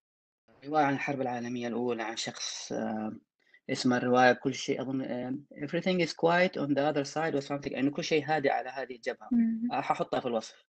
[0.64, 3.20] رواية عن الحرب العالمية الأولى عن شخص آآ
[3.70, 7.76] اسم الرواية كل شيء أظن آآ everything is quiet on the other side or something
[7.78, 10.66] إنه كل شيء هادئ على هذه الجبهة، إمم، آآ حاحطها في الوصف،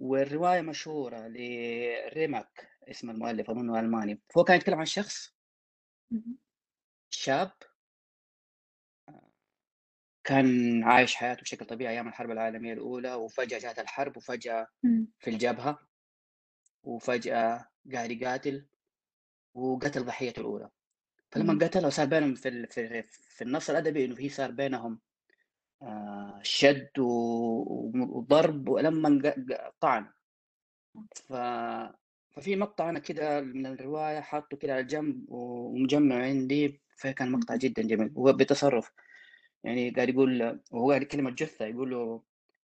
[0.00, 2.68] والرواية مشهورة لريماك.
[2.90, 5.36] اسم المؤلف أظنه ألماني، فهو كان يتكلم عن شخص
[7.10, 7.52] شاب
[10.24, 14.16] كان عايش حياته بشكل طبيعي أيام الحرب العالمية الأولى، وفجأة جات الحرب،
[14.84, 15.78] إمم، في الجبهة،
[16.82, 18.68] وفجأة قاعد يقاتل،
[19.54, 20.70] وقتل ضحيته الأولى،
[21.32, 25.00] فلمّا إمم، قتله صار بينهم في في في النص الأدبي إنه في صار بينهم
[25.82, 29.22] آآ شَد وضرب ولمّا
[29.80, 30.12] طعن،
[31.14, 31.32] ف
[32.38, 37.82] ففي مقطع أنا كده من الرواية حاطّه كده على جنب ومجمّعه عندي، فكان مقطع جدًا
[37.82, 38.92] جميل، وهو بتصرُّف،
[39.64, 42.22] يعني قاعد يقول وهو قاعد يكلم الجثة يقول له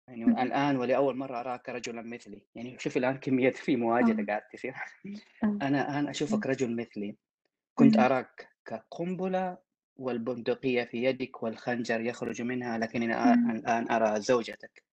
[0.09, 4.27] يعني اهم، الآن ولأول مرّة أراك رجلًا مثلي، يعني شوف الآن كمية في مواجهة آه،
[4.29, 4.75] قاعدة تصير،
[5.43, 7.17] آه، أنا الآن إمم، أشوفك رجل مثلي،
[7.75, 9.59] كنت إمم، أراك كقنبلة
[9.97, 13.07] والبندقية في يدك والخنجر يخرج منها، لكنني
[13.53, 14.85] الآن أرى زوجتك.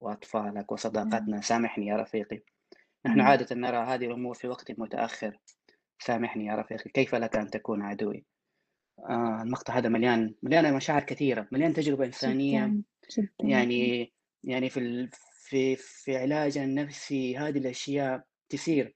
[0.00, 2.42] وأطفالك إمم، وصداقتنا، سامحني يا رفيقي،
[3.06, 5.38] نحن عادة نرى هذه الأمور في وقت متأخر،
[5.98, 8.26] سامحني يا رفيقي، كيف لك أن تكون عدوي؟
[8.98, 12.74] آه، المقطع هذا مليان مليان مشاعر كثيرة، مليان تجربة إنسانية،
[13.18, 14.14] جدًا، جدًا، يعني
[14.44, 15.10] يعني في ال
[15.48, 18.24] في في علاجنا النفسي هذه الأشياء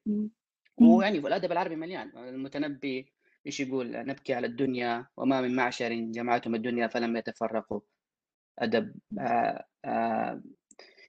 [0.07, 0.31] إمم،
[0.79, 3.13] ويعني والأدب العربي مليان، المتنبي
[3.47, 7.81] إيش يقول؟ نبكي على الدنيا وما من معشر جمعتهم الدنيا فلم يتفرقوا،
[8.59, 10.43] أدب إمم، آآ آآ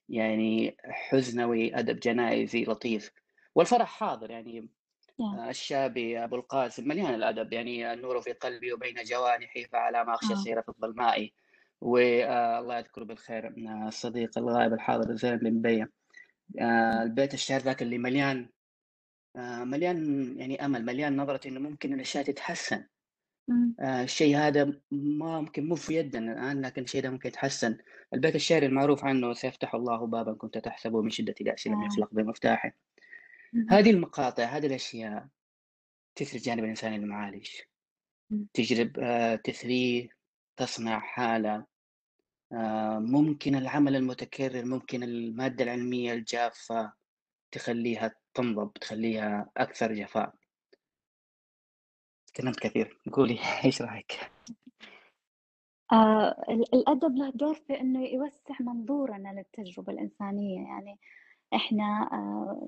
[0.10, 3.12] يعني حزنوي، أدب جنائزي لطيف،
[3.56, 4.70] والفرح حاضر يعني
[5.20, 5.40] ياه!
[5.40, 10.28] آآ الشابي أبو القاسم مليان الأدب، يعني النور في قلبي وبين جوانحي فعلى ما آه،
[10.32, 11.30] السير في الظلماء،
[11.82, 13.54] وآآ الله يذكره بالخير
[13.88, 15.88] الصديق الغائب الحاضر زين بن مبين،
[16.62, 18.50] آآ إمم، البيت الشعر ذاك اللي مليان
[19.64, 19.98] مليان
[20.40, 22.86] يعني أمل، مليان نظرة إنه ممكن الأشياء تتحسن.
[23.50, 27.78] إمم، آآ الشيء هذا ما ممكن مو في يدنا الآن، لكن الشيء ده ممكن يتحسن.
[28.14, 32.14] البيت الشعري المعروف عنه "سيفتح الله بابًا كنت تحسبه من شدة اليأس لم آه، يُغلق
[32.14, 32.74] بمفتاحه."
[33.54, 35.28] اهم، هذه المقاطع، هذه الأشياء
[36.16, 37.50] تثري الجانب الإنساني المعالج،
[38.32, 40.10] إمم، تجرب آآ تثريه،
[40.58, 41.66] تصنع حالة
[42.54, 46.94] آآ ممكن العمل المتكرر، ممكن المادة العلمية الجافة
[47.52, 50.34] تخلّيها تنضب، تخلّيها أكثر جفاء.
[52.34, 54.32] تكلمت كثير، قولي إيش رأيك؟
[55.92, 61.00] آآ ال الأدب له دور في إنه يوسّع منظورنا للتجربة الإنسانية، يعني
[61.54, 62.68] إحنا آآ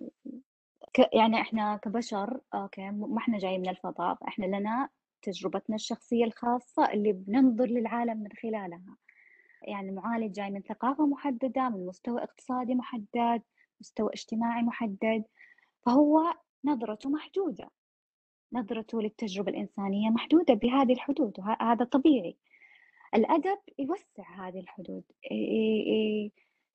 [0.94, 4.90] ك يعني إحنا كبشر أوكي، ما إحنا جايين من الفضاء، فإحنا لنا
[5.22, 8.98] تجربتنا الشخصية الخاصة اللي بننظر للعالم من خلالها،
[9.64, 13.42] يعني المعالج جاي من ثقافة محددة، من مستوى اقتصادي محدد،
[13.82, 15.24] مستوى اجتماعي محدد،
[15.86, 16.34] فهو
[16.66, 17.70] نظرته محدودة،
[18.54, 22.38] نظرته للتجربة الإنسانية محدودة بهذه الحدود، وه هذا طبيعي.
[23.16, 25.04] الأدب يوسّع هذه الحدود،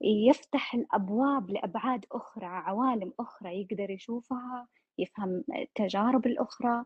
[0.01, 6.85] يفتح الأبواب لأبعاد أخرى، عوالم أخرى يقدر يشوفها، يفهم التجارب الأخرى،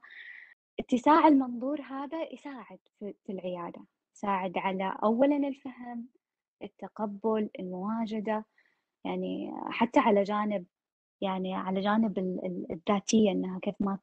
[0.81, 6.09] اتساع المنظور هذا يساعد في العيادة، يساعد على أولًا الفهم،
[6.63, 8.47] التقبُّل، المواجدة،
[9.05, 10.67] يعني حتى على جانب
[11.21, 13.99] يعني على جانب ال ال الذاتية إنها كيف ما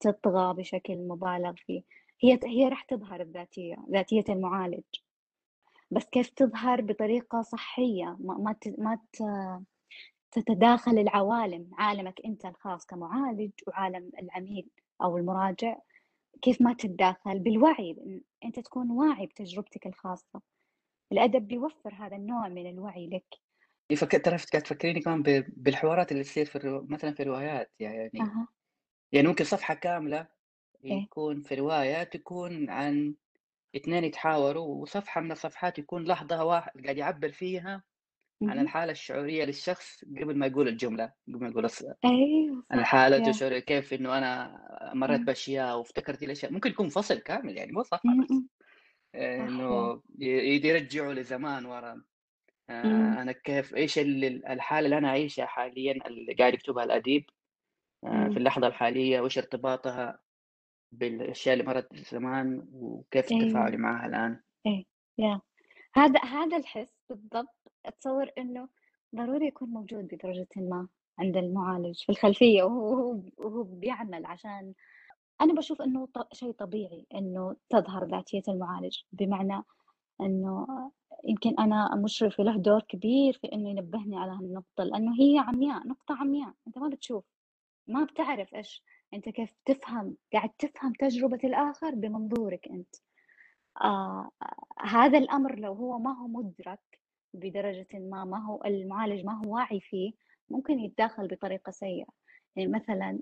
[0.00, 1.82] تطغى بشكل مبالغ فيه،
[2.22, 4.82] هي هي راح تظهر الذاتية، ذاتية المعالج.
[5.90, 8.98] بس كيف تظهر بطريقة صحية ما ما ما
[10.32, 14.70] تتداخل العوالم، عالمك أنت الخاص كمعالج وعالم العميل
[15.02, 15.76] أو المراجع،
[16.42, 17.96] كيف ما تتداخل؟ بالوعي،
[18.44, 20.42] أنت تكون واعي بتجربتك الخاصة،
[21.12, 23.26] الأدب بيوفر هذا النوع من الوعي لك.
[23.96, 28.10] فك ترى ف قاعد تفكّريني كمان بالحوارات اللي تصير في الرو مثلًا في الروايات، يعني
[28.20, 28.48] أها،
[29.12, 30.28] يعني ممكن صفحة كاملة
[30.90, 33.16] إيه، يكون في رواية تكون عن
[33.76, 37.84] 2 يتحاوروا، وصفحة من الصفحات يكون لحظة واحد قاعد يعبّر فيها
[38.48, 42.78] عن اهم، الحالة الشعورية للشخص قبل ما يقول الجملة، قبل ما يقول الص أيوه عن
[42.84, 43.28] صح، ياه!
[43.28, 44.60] الشعورية كيف إنه أنا
[44.94, 48.48] مرّيت إمم، بأشياء وافتكرت الأشياء، ممكن يكون فصل كامل يعني مو صفحة إمم، بس، إمم،
[49.38, 49.50] صح!
[49.50, 50.26] إنه ي
[50.68, 52.04] يرجعوا لزمان ورا.
[52.84, 56.84] إمم، آآ أنا كيف إيش ال ال الحالة اللي أنا أعيشها حاليًا اللي قاعد يكتبها
[56.84, 57.24] الأديب،
[58.04, 58.38] في إمم.
[58.38, 60.20] اللحظة الحالية وإيش ارتباطها
[60.92, 64.84] بالأشياء اللي مرّت زمان وكيف أيوه، تفاعلي معاها الآن؟ إيه،
[65.18, 65.40] ياه!
[65.94, 68.68] هذا هذا الحس بالضبط أتصوّر إنه
[69.16, 74.74] ضروري يكون موجود بدرجةٍ ما عند المعالج في الخلفية وهو وهو وهو بيعمل عشان
[75.40, 79.64] أنا باشوف إنه ط شيء طبيعي إنه تظهر ذاتية المعالج، بمعنى
[80.20, 80.66] إنه
[81.24, 86.16] يمكن أنا مشرفة له دور كبير في إنه ينبهني على هالنقطة، لإنه هي عمياء، نقطة
[86.20, 87.24] عمياء، أنت ما بتشوف،
[87.88, 88.84] ما بتعرف إيش.
[89.14, 92.94] أنت كيف تفهم قاعد تفهم تجربة الآخر بمنظورك أنت،
[93.84, 94.30] آآ
[94.80, 96.80] هذا الأمر لو هو ما هو مُدرك
[97.34, 100.12] بدرجةٍ ما، ما هو المعالج ما هو واعي فيه،
[100.50, 102.06] ممكن يتداخل بطريقة سيئة،
[102.56, 103.20] يعني مثلًا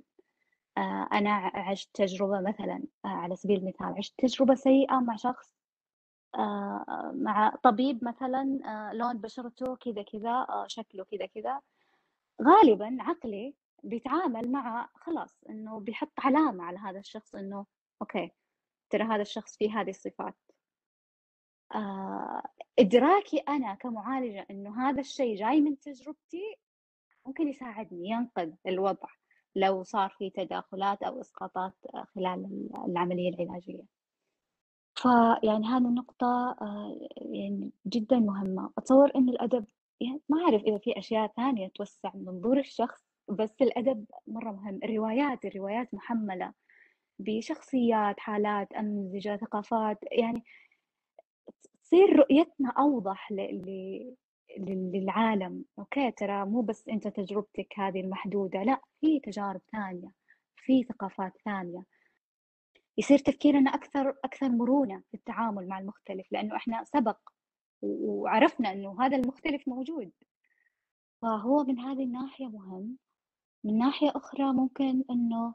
[0.78, 5.54] آآ أنا عِشت تجربة مثلًا آآ على سبيل المثال، عِشت تجربة سيئة مع شخص
[6.36, 11.60] آآ مع طبيب مثلًا آآ لون بشرته كذا، كذا، آآ شكله كذا، كذا،
[12.42, 17.66] غالبًا عقلي بيتعامل مع خلاص إنه بيحط علامة على هذا الشخص إنه
[18.02, 18.30] أوكي،
[18.90, 20.34] ترى هذا الشخص فيه هذه الصفات.
[21.74, 22.42] آآ
[22.78, 26.56] إدراكي أنا كمعالجة إنه هذا الشيء جاي من تجربتي
[27.26, 29.08] ممكن يساعدني، ينقذ الوضع
[29.56, 33.82] لو صار في تداخلات أو إسقاطات آه، خلال ال العملية العلاجية.
[34.94, 39.66] فيعني هذه النقطة آآ يعني جدًا مهمة، أتصوّر إن الأدب
[40.00, 45.44] يعني ما أعرف إذا في أشياء ثانية توسّع منظور الشخص، بس الأدب مرّة مهم، الروايات
[45.44, 46.52] الروايات مُحمّلة
[47.18, 50.44] بشخصيات، حالات، أمزجة، ثقافات، يعني
[51.82, 53.66] تصير رؤيتنا أوضح ل ل
[54.58, 60.12] لل للعالم، أوكي ترى مو بس أنت تجربتك هذه المحدودة، لأ في تجارب ثانية،
[60.56, 61.84] في ثقافات ثانية.
[62.98, 67.18] يصير تفكيرنا أكثر أكثر مرونة في التعامل مع المختلف، لإنه إحنا سبق
[67.82, 70.12] وعرفنا إنه هذا المختلف موجود،
[71.22, 72.98] فهو من هذه الناحية مهم،
[73.66, 75.54] من ناحية أخرى ممكن إنه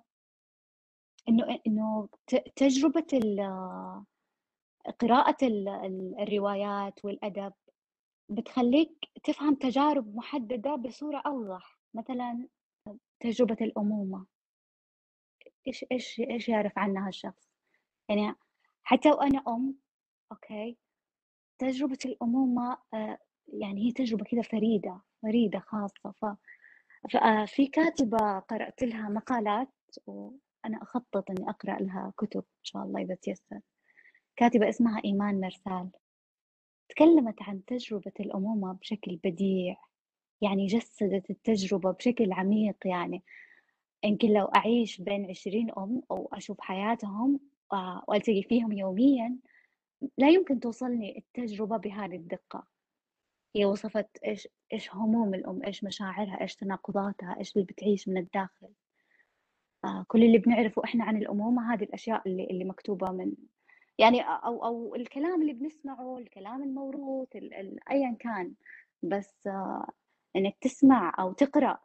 [1.30, 2.10] إنه إنه
[2.56, 3.06] تجربة
[5.00, 7.54] قراءة ال ال الروايات والأدب
[8.30, 8.92] بتخلّيك
[9.24, 12.48] تفهم تجارب محددة بصورة أوضح، مثلًا
[13.22, 14.26] تجربة الأمومة،
[15.68, 17.50] إيش إيش إيش يعرف عنها الشخص؟
[18.10, 18.36] يعني
[18.84, 19.76] حتى وأنا أم،
[20.32, 20.78] أوكي؟
[21.60, 26.26] تجربة الأمومة آآ يعني هي تجربة كده فريدة، فريدة خاصة ف
[27.10, 29.68] ف آآ في كاتبة قرأت لها مقالات
[30.08, 33.60] وأنا أخطط إني أقرأ لها كتب إن شاء الله إذا تيسر،
[34.38, 35.90] كاتبة اسمها إيمان مرسال،
[36.90, 39.78] تكلمت عن تجربة الأمومة بشكل بديع،
[40.42, 43.24] يعني جسدت التجربة بشكل عميق يعني،
[44.06, 47.40] يمكن لو أعيش بين 20 أم وأشوف حياتهم
[47.74, 49.38] آآ وألتقي فيهم يوميًا،
[50.18, 52.68] لا يمكن توصلني التجربة بهذه الدقة.
[53.56, 58.68] هي وصفت إيش إيش هموم الأم، إيش مشاعرها، إيش تناقضاتها، إيش اللي بتعيش من الداخل،
[59.86, 63.34] آه، كل اللي بنعرفه إحنا عن الأمومة هذه الأشياء اللي اللي مكتوبة من
[64.00, 68.54] يعني أو أو الكلام اللي بنسمعه، الكلام الموروث ال ال أيًا كان،
[69.04, 69.88] بس آه،
[70.36, 71.80] إنك تسمع أو تقرأ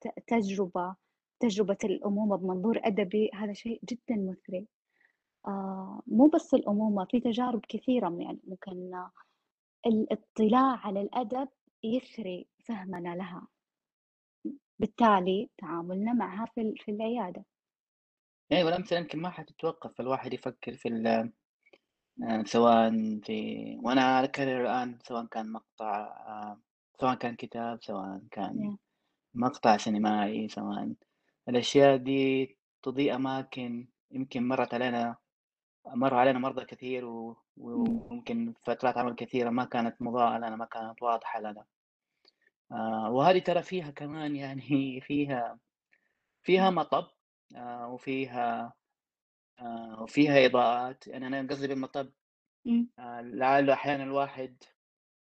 [0.00, 0.96] ت تجربة
[1.40, 4.68] تجربة الأمومة بمنظور أدبي هذا شيء جدًا مثري،
[5.48, 8.40] آه، مو بس الأمومة في تجارب كثيرة يعني.
[8.48, 8.90] ممكن
[9.86, 11.48] الاطلاع على الأدب
[11.84, 13.48] يثري فهمنا لها،
[14.78, 17.44] بالتالي تعاملنا معها في في العيادة.
[18.52, 21.06] أيوه الأمثلة يمكن ما حتتوقف، فالواحد يفكر في ال
[22.02, 22.90] آآ سواء
[23.24, 23.32] في
[23.84, 26.60] وأنا أكرر الآن سواء كان مقطع آآ
[27.00, 28.78] سواء كان كتاب، سواء كان!
[29.34, 30.94] مقطع سينمائي، سواء
[31.48, 35.16] الأشياء دي تضيء أماكن يمكن مرّت علينا
[35.94, 41.02] مَر علينا مرضى كثير و وممكن فترات عمل كثيرة ما كانت مضاءة لنا، ما كانت
[41.02, 41.66] واضحة لنا.
[42.72, 45.58] آآ وهذه ترى فيها كمان يعني فيها
[46.42, 47.04] فيها مطب
[47.56, 48.74] آآ وفيها
[49.60, 52.12] آآ وفيها إضاءات، يعني أنا قصدي بالمطب
[53.22, 54.64] لعله أحيانًا الواحد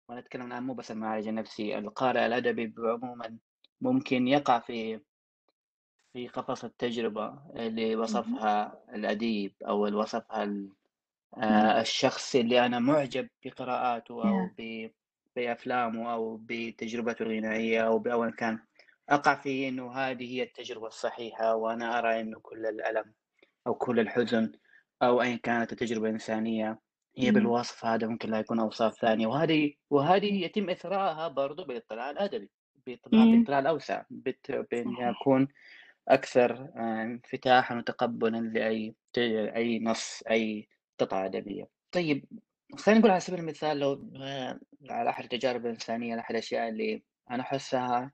[0.10, 3.40] وأنا أتكلم الآن مو بس المعالج النفسي، القارئ الأدبي عمومًا
[3.82, 5.02] ممكن يقع في
[6.14, 10.44] في قفص التجربة اللي وصفها الأديب أو اللي وصفها
[11.38, 14.54] آآ الشخص اللي أنا معجب بقراءاته أو
[15.36, 18.60] بأفلامه أو بتجربته الغنائية أو بأيًا كان،
[19.10, 23.14] أقع في إنه هذه هي التجربة الصحيحة وأنا أرى إنه كل الألم
[23.68, 24.52] أو كل الحزن
[25.04, 26.82] أو أيًا كانت التجربة الإنسانية
[27.18, 32.52] هي بالوصف هذا ممكن لا يكون أوصاف ثانية، وهذه وهذه يتم إثراءها برضه بالاطلاع الأدبي،
[32.88, 34.04] باطلاع إمم، بالاطلاع الأوسع،
[34.86, 35.48] صحيح، أكون
[36.08, 38.96] أكثر انفتاحًا وتقبُّلًا لأي
[39.56, 40.68] أي نص، أي
[41.00, 41.70] قطعة أدبية.
[41.92, 42.26] طيب
[42.78, 47.44] خلينا نقول على سبيل المثال لو آآ على أحد التجارب الإنسانية، أحد الأشياء اللي أنا
[47.44, 48.12] أحسّها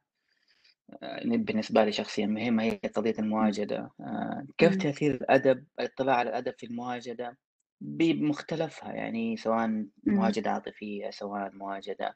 [1.03, 6.53] آآ بالنسبة لي شخصيًا مهمة هي قضية المواجدة، آآ كيف تأثير الأدب الاطلاع على الأدب
[6.57, 7.37] في المواجدة
[7.81, 12.15] بمختلفها، يعني سواء مواجدة عاطفية، سواء مواجدة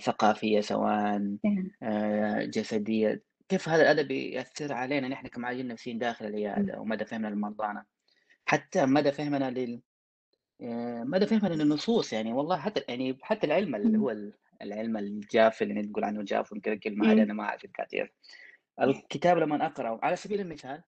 [0.00, 1.20] ثقافية، سواء
[2.46, 7.84] جسدية، كيف هذا الأدب يأثر علينا نحن كمعالجين نفسيين داخل العيادة، ومدى فهمنا لمرضانا،
[8.46, 9.82] حتى مدى فهمنا لل
[10.62, 15.62] آآ مدى فهمنا للنصوص يعني والله حتى يعني حتى العلم اللي هو ال العلم الجاف
[15.62, 18.08] اللي نقول عنه جاف يمكن الكلمة هذه أنا ما أعرف الكاتب،
[18.82, 20.82] الكتاب لمّا أقرأه على سبيل المثال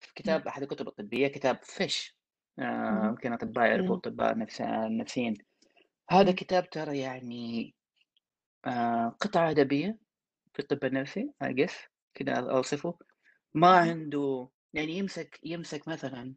[0.00, 2.18] في كتاب أحد الكتب الطبية كتاب فيش
[2.90, 5.34] اهم، يمكن أطباء يعرفوه الأطباء النفس النفسيين،
[6.10, 7.74] هذا كتاب ترى يعني
[8.66, 9.98] آآ قطعة أدبية
[10.56, 11.74] في الطب النفسي I guess
[12.14, 12.98] كده أوصفه،
[13.54, 16.36] ما عنده يعني يمسك يمسك مثلًا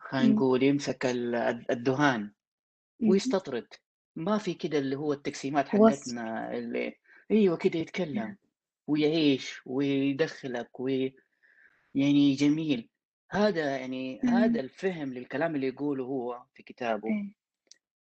[0.00, 2.34] خلينا نقول يمسك ال الد الدهان
[3.06, 3.68] ويستطرد،
[4.16, 6.94] ما في كده اللي هو التقسيمات حقتنا اللي
[7.32, 8.38] أيوه كده يتكلم
[8.88, 12.90] ويعيش ويدخّلك ويعني جميل،
[13.30, 17.34] هذا يعني هذا الفهم للكلام اللي يقوله هو في كتابه، إيه،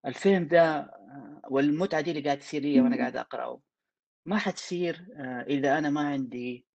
[0.06, 3.62] الفهم ده آآ والمتعة دي اللي قاعدة تصير ليّا وأنا إمم، قاعد أقرأه،
[4.26, 6.66] ما حتصير آآ إذا أنا ما عندي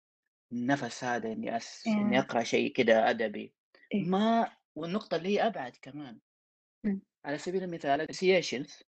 [0.53, 3.55] النَفَس هذا إني أس إني إيه، أقرأ شيء كده أدبي،
[3.94, 6.20] إيه، ما والنقطة اللي هي أبعد كمان،
[6.84, 8.82] إمم، على سبيل المثال الnegotiations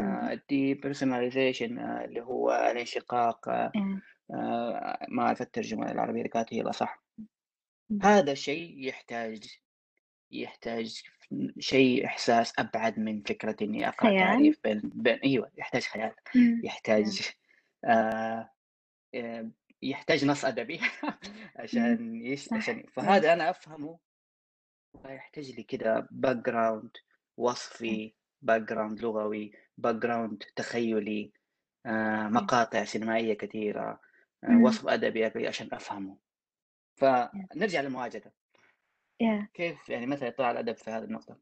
[0.00, 4.00] إمم، آآ depersonalization آآ اللي هو الانشقاق إيه،
[5.08, 7.04] ما أعرف الترجمة العربية اللي كانت هي الأصح،
[8.02, 9.58] هذا الشيء يحتاج
[10.32, 11.02] يحتاج
[11.58, 16.64] شيء إحساس أبعد من فكرة إني أقرأ خيال؟ تعريف بين بين أيوه يحتاج خيال، إيه،
[16.64, 17.20] يحتاج
[19.82, 20.80] يحتاج نص إمم،
[21.56, 23.98] عشان يش عشان فهذا أنا أفهمه.
[25.02, 26.90] فيحتاج لي كده background
[27.88, 28.14] إيه، وصفي،
[28.50, 29.52] background لغوي،
[29.86, 31.32] background تخيلي،
[31.86, 32.84] آآ إيه، مقاطع
[34.44, 34.88] آآ إمم، وصف
[35.26, 36.18] أبي عشان أفهمه.
[37.34, 38.34] إيه، فنرجع للمواجدة،
[39.20, 39.50] إيه.
[39.54, 41.38] كيف يعني مثلًا يطلع الأدب في هذه النقطة؟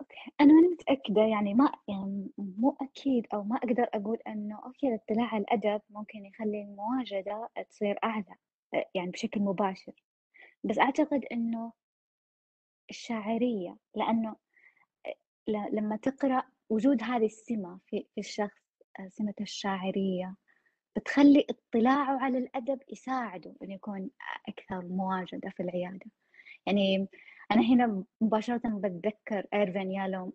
[0.00, 4.88] okay، أنا ماني متأكدة يعني ما يعني مو أكيد أو ما أقدر أقول إنه okay
[4.88, 8.34] الاطلاع على الأدب ممكن يخلّي المواجدة تصير أعلى،
[8.94, 9.92] يعني بشكل مباشر،
[10.64, 11.72] بس أعتقد إنه
[12.90, 14.36] الشاعرية لأنه
[15.48, 18.62] لمّا تقرأ وجود هذه السمة في في الشخص
[19.08, 20.36] سمة الشاعرية،
[20.96, 24.10] بتخلّي اطلاعه على الأدب يساعده إنه يكون
[24.48, 26.06] أكثر مواجدة في العيادة.
[26.66, 27.08] يعني
[27.52, 30.32] أنا هنا مباشرةً باتذكّر إيرفين يالوم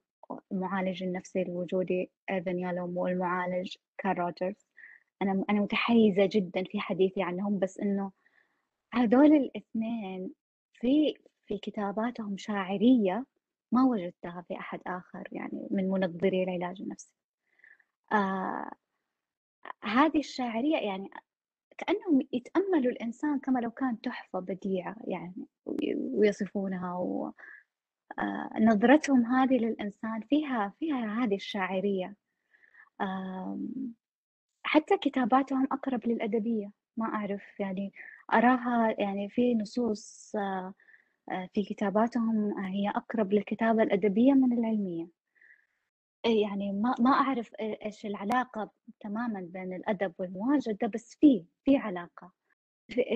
[0.52, 4.68] المعالج النفسي الوجودي إيرفين يالوم والمعالج كارل روجرز،
[5.22, 8.12] أنا أنا متحيزة جدًا في حديثي عنهم، بس إنه
[8.94, 10.34] هذول الإثنين
[10.74, 11.14] في
[11.48, 13.26] في كتاباتهم شاعرية
[13.72, 17.12] ما وجدتها في أحد آخر يعني من منظري العلاج النفسي.
[18.12, 18.72] آآ
[19.84, 21.10] هذه الشاعرية يعني
[21.78, 27.34] كأنهم يتأمّلوا الإنسان كما لو كان تحفة بديعة يعني وي ويصفونها و
[28.20, 32.16] آآ نظرتهم هذه للإنسان فيها فيها هذه الشاعرية،
[34.64, 37.94] حتى كتاباتهم أقرب للأدبية، ما أعرف يعني
[38.34, 40.74] أراها يعني في نصوص آآ
[41.54, 45.08] في كتاباتهم هي أقرب للكتابة الأدبية من العلمية،
[46.28, 52.32] يعني ما ما أعرف إ إيش العلاقة تمامًا بين الأدب والمواجدة، بس في في علاقة،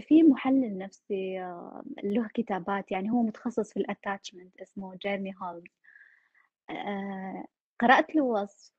[0.01, 5.63] في مُحلِّل نفسي آه، له كتابات يعني هو متخصص في الattachment اسمه جيرمي هولمز.
[6.69, 7.45] آآ
[7.81, 8.71] قرأت له وصف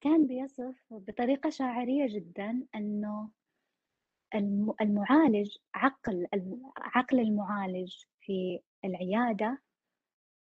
[0.00, 2.66] كان بيصف بطريقة شاعرية جدًا
[4.34, 6.26] الم المعالج عقل
[6.78, 9.58] عقل المعالج في العيادة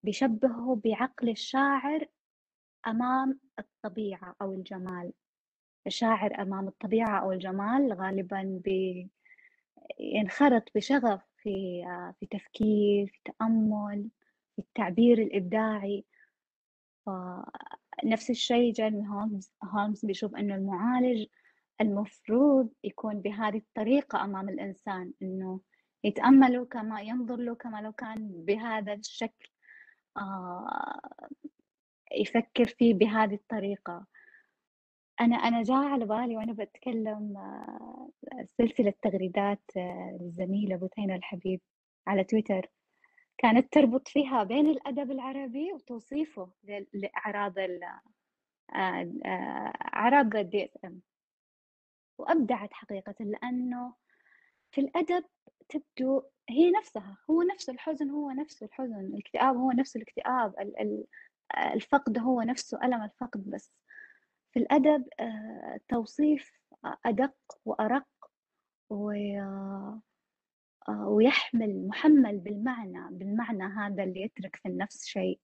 [0.05, 2.07] بيشبّهه بعقل الشاعر
[2.87, 5.13] أمام الطبيعة أو الجمال،
[5.87, 9.11] الشاعر أمام الطبيعة أو الجمال غالبًا بي
[10.01, 14.11] ينخرط بشغف في آه، في تفكير، في تأمُّل،
[14.57, 16.05] في التعبير الإبداعي.
[17.07, 21.27] فنفس الشيء جيرمي هولمز هولمز بيشوف إنه المعالج
[21.81, 25.61] المفروض يكون بهذه الطريقة أمام الإنسان، إنه
[26.05, 29.51] يتأمله كما ينظر له كما لو كان بهذا الشكل،
[30.17, 31.01] آآ
[32.13, 34.07] يفكر فيه بهذه الطريقة.
[35.21, 38.11] أنا أنا جا على بالي وأنا باتكلم آه،
[38.45, 41.61] سلسلة تغريدات آه، للزميلة بثينة الحبيب
[42.07, 42.71] على تويتر،
[43.39, 46.51] كانت تربط فيها بين الأدب العربي وتوصيفه
[46.95, 48.01] لأعراض ال آآ
[49.27, 50.93] آآ عرق الDSM
[52.19, 53.95] وأبدعت حقيقةً لأنه
[54.71, 55.25] في الأدب
[55.69, 61.05] تبدو هي نفسها، هو نفس الحزن هو نفسه الحزن، الاكتئاب هو نفسه الاكتئاب، ال ال
[61.59, 63.73] الفقد هو نفسه ألم الفقد، بس
[64.53, 66.53] في الأدب آآ التوصيف
[66.85, 67.35] أ أدق
[67.65, 68.07] وأرق
[68.91, 69.13] و
[70.89, 75.41] آه، ويحمل مُحمّل بالمعنى، بالمعنى هذا اللي يترك في النفس شيء.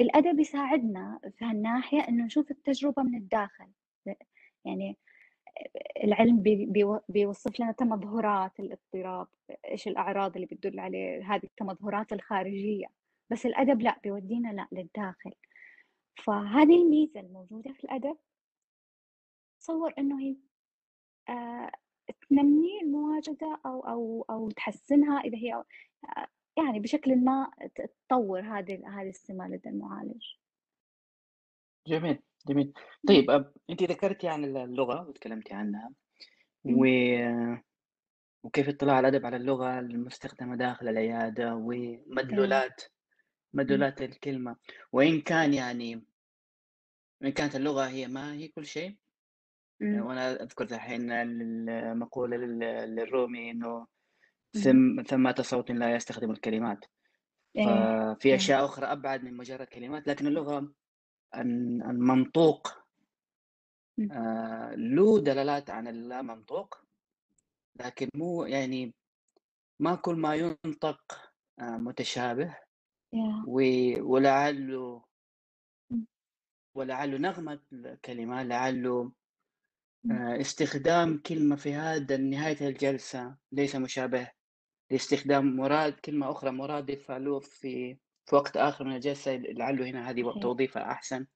[0.00, 3.68] الأدب يساعدنا في هالناحية إنه نشوف التجربة من الداخل،
[4.64, 4.98] يعني
[6.04, 9.28] العلم بي بيو بيوصف لنا تمظهرات الاضطراب،
[9.70, 12.86] إيش الأعراض اللي بتدل عليه، هذه التمظهرات الخارجية،
[13.30, 15.32] بس الأدب لأ، بيودينا لأ للداخل،
[16.24, 18.16] فهذه الميزة الموجودة في الأدب.
[19.60, 20.36] أتصور إنه هي
[21.28, 21.70] آآ
[22.30, 26.28] تنمّي المواجدة أو أو أو تحسّنها إذا هي آآ
[26.58, 30.24] يعني بشكلٍ ما تطوّر هذه هذه السمة لدى المعالج.
[31.88, 32.72] جميل، جميل.
[33.04, 35.90] إمم، طيب أب أنتِ ذكرتِ عن ال اللغة واتكلمتِ عنها
[36.64, 36.94] و إمم،
[38.42, 41.54] وكيف اطلاع الأدب على اللغة المستخدمة داخل العيادة
[42.32, 42.80] إيه، ومدلولات
[43.68, 44.56] إمم، مدلولات الكلمة،
[44.92, 46.06] وإن كان يعني
[47.22, 48.98] وإن كانت اللغة هي ما هي كل شيء،
[49.82, 52.58] إمم، وأنا أذكر دحين ال المقولة لل
[52.96, 53.52] للرومي
[54.56, 56.84] اهم، ثم ثمّة صوت لا يستخدم الكلمات،
[57.56, 60.74] إيه، ففي إيه، أشياء أخرى أبعد من مجرد كلمات، لكن اللغة الن
[61.40, 62.68] المنطوق
[63.98, 66.68] إمم، آآ له دلالات عن اللامنطوق،
[67.80, 68.94] لكن مو يعني
[69.80, 71.00] ما كل ما يُنطق
[71.60, 72.56] آآ متشابه!
[73.44, 73.56] و
[74.12, 75.04] ولعله
[75.92, 76.06] إمم،
[76.76, 79.12] ولعله نغمة الكلمة، لعله
[80.06, 84.30] إمم، آآ استخدام كلمة في هذا نهاية الجلسة ليس مشابه
[84.90, 90.40] لاستخدام مراد كلمة أخرى مرادفة له في في وقت آخر من الجلسة لعله هنا هذه
[90.40, 91.26] توظيفها أحسن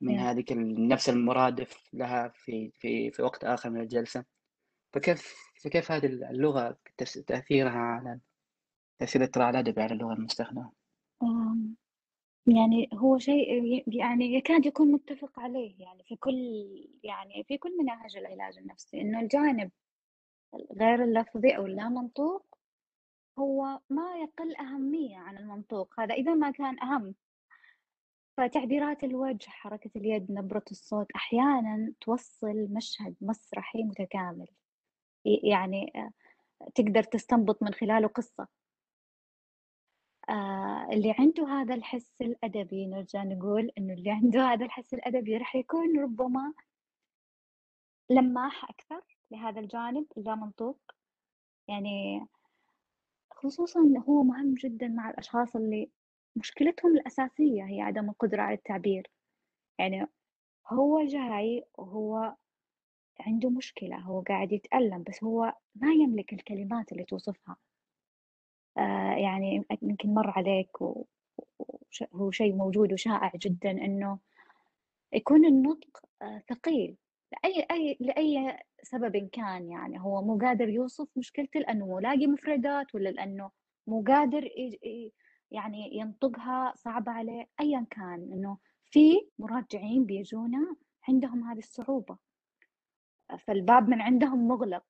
[0.00, 0.52] من هذيك
[0.92, 4.24] نفس المرادف لها في في في وقت آخر من الجلسة،
[4.92, 6.78] فكيف فكيف هذه ال اللغة
[7.26, 8.20] تأثيرها على
[8.98, 10.72] تأثير الاطلاع الأدبي على اللغة المستخدمة؟
[12.46, 16.34] يعني هو شيء يعني يكاد يكون مُتّفق عليه يعني في كل
[17.02, 19.70] يعني في كل مناهج العلاج النفسي، إنه الجانب
[20.80, 22.55] غير اللفظي أو اللامنطوق
[23.38, 27.14] هو ما يقل أهمية عن المنطوق، هذا إذا ما كان أهم.
[28.36, 34.46] فتعبيرات الوجه، حركة اليد، نبرة الصوت، أحيانًا توصّل مشهد مسرحي متكامل،
[35.24, 36.10] يعني آآ
[36.74, 38.48] تقدر تستنبط من خلاله قصة.
[40.28, 45.56] آآ اللي عنده هذا الحس الأدبي نرجع نقول إنه اللي عنده هذا الحس الأدبي راح
[45.56, 46.54] يكون ربما
[48.10, 50.80] لمّاح أكثر لهذا الجانب اللامنطوق،
[51.68, 52.26] يعني
[53.36, 55.90] خصوصًا هو مهم جدًا مع الأشخاص اللي
[56.36, 59.10] مشكلتهم الأساسية هي عدم القدرة على التعبير،
[59.80, 60.06] يعني
[60.68, 62.36] هو جاي وهو
[63.20, 67.56] عنده مشكلة، هو قاعد يتألم، بس هو ما يملك الكلمات اللي توصفها،
[68.78, 71.04] آآ يعني يمكن مَر عليك و
[71.58, 74.18] وش هو شيء موجود وشائع جدًا إنه
[75.14, 76.96] يكون النطق آآ ثقيل.
[77.32, 82.94] لأي أي لأي سببٍ كان يعني، هو مو قادر يوصف مشكلته لأنه مو لاقي مفردات
[82.94, 83.50] والّا لأنه
[83.86, 84.48] مو قادر
[85.50, 88.58] يعني ينطقها صعبة عليه، أيًا كان، إنه
[88.90, 90.76] في مراجعين بيجونا
[91.08, 92.16] عندهم هذه الصعوبة.
[93.46, 94.84] فالباب من عندهم مُغلق،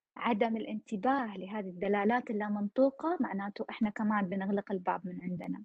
[0.00, 5.64] فعدم الانتباه لهذه الدلالات اللامنطوقة معناته إحنا كمان بنغلق الباب من عندنا،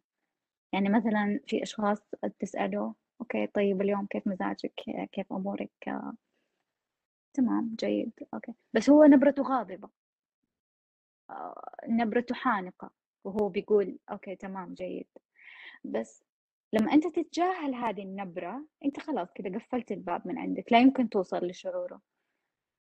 [0.74, 2.00] يعني مثلًا في أشخاص
[2.40, 4.74] تسأله okay طيب اليوم كيف مزاجِك،
[5.12, 6.14] كيف أمورِك؟ آه،
[7.34, 9.90] تمام، جيد، okay، بس هو نبرته غاضبة،
[11.30, 11.54] آآ
[11.90, 12.90] نبرته حانقة،
[13.24, 15.08] وهو بيقول okay تمام جيد،
[15.84, 16.24] بس
[16.74, 21.48] لمّا أنت تتجاهل هذه النبرة، أنت خلاص كده قفّلت الباب من عندك، لا يمكن توصل
[21.48, 22.02] لشعوره.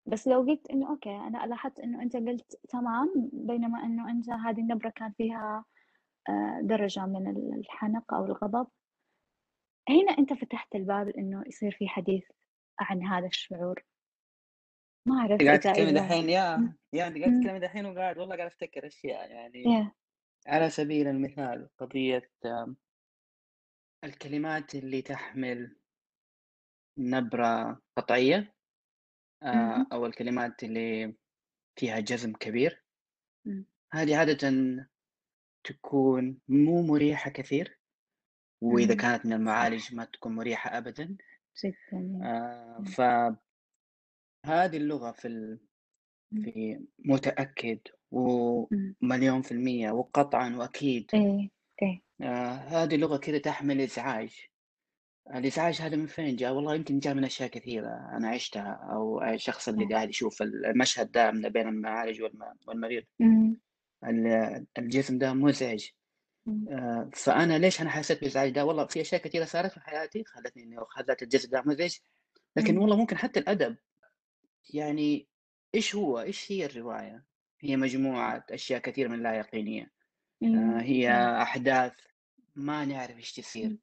[0.07, 4.61] بس لو قُلت إنه okay، أنا لاحظت إنه أنت قُلت تمام، بينما إنه أنت هذه
[4.61, 5.65] النبرة كان فيها
[6.63, 8.67] درجة من ال الحَنَق أو الغضب،
[9.91, 12.25] هنا أنت فتحت الباب إنه يصير في حديث
[12.81, 13.85] عن هذا الشعور،
[15.09, 18.47] ما أعرف قاعد تتكلمي دحين يا يا أنتِ قاعدة إمم، تتكلمي دحين وقاعد والله قاعد
[18.51, 19.95] أفتكر أشياء يعني إيه،
[20.49, 22.31] على سبيل المثال قضية
[24.05, 25.77] الكلمات اللي تحمل
[26.99, 28.55] نبرة قطعية
[29.53, 31.15] اهم، أو الكلمات اللي
[31.81, 32.85] فيها جزم كبير،
[33.93, 34.51] هذه عادةً
[35.65, 37.80] تكون مو مريحة كثير،
[38.61, 41.17] وإذا إمم، كانت من المعالج ما تكون مريحة أبدًا،
[41.65, 43.41] جدًا يعني، آآ، إمم، فهذه
[44.47, 45.61] اللغة في ال
[46.41, 47.81] في متأكد
[48.73, 51.13] إمم، ومليون في المِيّة وقطعًا وأكيد.
[51.15, 51.51] إيه،
[51.83, 54.47] إيه، آآ هذه اللغة كذا تحمل إزعاج،
[55.37, 59.69] الإزعاج هذا من فين جاء؟ والله يمكن جاء من أشياء كثيرة أنا عِشتها أو الشخص
[59.69, 63.05] اللي قاعد يشوف ال المشهد ده من بين المعالج والم والمريض،
[64.79, 65.91] الجسم ده مُزعج،
[66.71, 70.63] آآ فأنا ليش أنا حسيت بالإزعاج ده؟ والله في أشياء كثيرة صارت في حياتي خلّتني
[70.63, 71.97] إنه خلّت الجسم ده مُزعج،
[72.57, 72.79] لكن.
[72.79, 73.77] والله ممكن حتى الأدب
[74.75, 75.29] يعني
[75.75, 77.27] إيش هو، إيش هي الرواية؟
[77.61, 79.93] هي مجموعة أشياء كثيرة من اللا يقينية،
[80.55, 80.81] آآ إمم.
[80.83, 81.11] هي.
[81.43, 81.93] أحداث
[82.57, 83.79] ما نعرف إيش تصير،.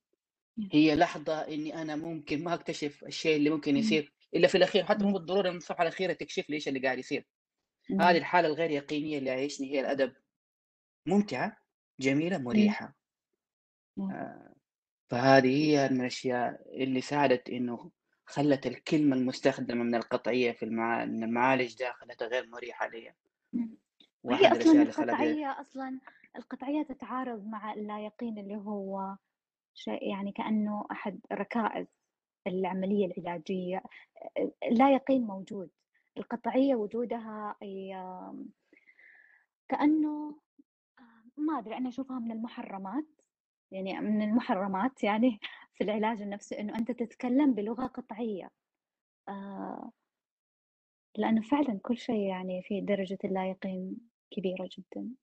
[0.71, 3.77] هي لحظة إني أنا ممكن ما أكتشف الشيء اللي ممكن.
[3.77, 5.05] يصير إلا في الأخير، حتى.
[5.05, 7.27] مو بالضرورة إن الصفحة الأخيرة تكشف لي إيش اللي قاعد يصير،
[8.01, 8.17] هذه إمم.
[8.17, 10.13] الحالة الغير يقينية اللي يعيشني هي الأدب
[11.07, 11.57] ممتعة،
[11.99, 12.75] جميلة، إمم.
[12.77, 12.95] مريحة،
[13.97, 14.15] نعم.
[14.15, 14.53] آآ
[15.11, 17.91] فهذه هي من الأشياء اللي ساعدت إنه
[18.25, 23.15] خلّت الكلمة المستخدمة من القطعية في المعا من المعالج ده خلّتها غير مريحة ليّا،
[23.55, 23.77] إمم.
[24.23, 25.99] وهي أصلًا الأشياء اللي خلّتني القطعية أصلًا
[26.35, 29.15] القطعية تتعارض مع اللا يقين اللي هو
[29.75, 31.87] شيء يعني كأنه أحد ركائز
[32.47, 33.83] العملية العلاجية،
[34.39, 35.71] آآ اللا يقين موجود،
[36.17, 37.95] القطعية وجودها ي
[39.69, 40.35] كأنه
[41.37, 43.05] ما أدري أنا أشوفها من المحرمات،
[43.71, 45.39] يعني من المحرمات يعني
[45.75, 48.49] في العلاج النفسي إنه أنت تتكلم بلغة قطعية،
[49.29, 49.91] آآ
[51.17, 53.97] لأنه فعلًا كل شيء يعني في درجة اللا يقين
[54.31, 55.15] كبيرة جدًا.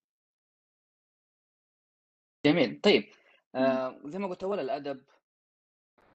[2.47, 3.05] جميل، طيب.
[3.55, 5.05] آآ زي ما قُلت أول الأدب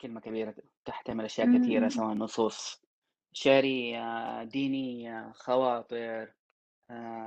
[0.01, 1.89] كلمة كبيرة تحتمل إمم، إمم.
[1.91, 2.81] سواء نصوص
[3.33, 6.33] شعرية، دينية، خواطر، آآ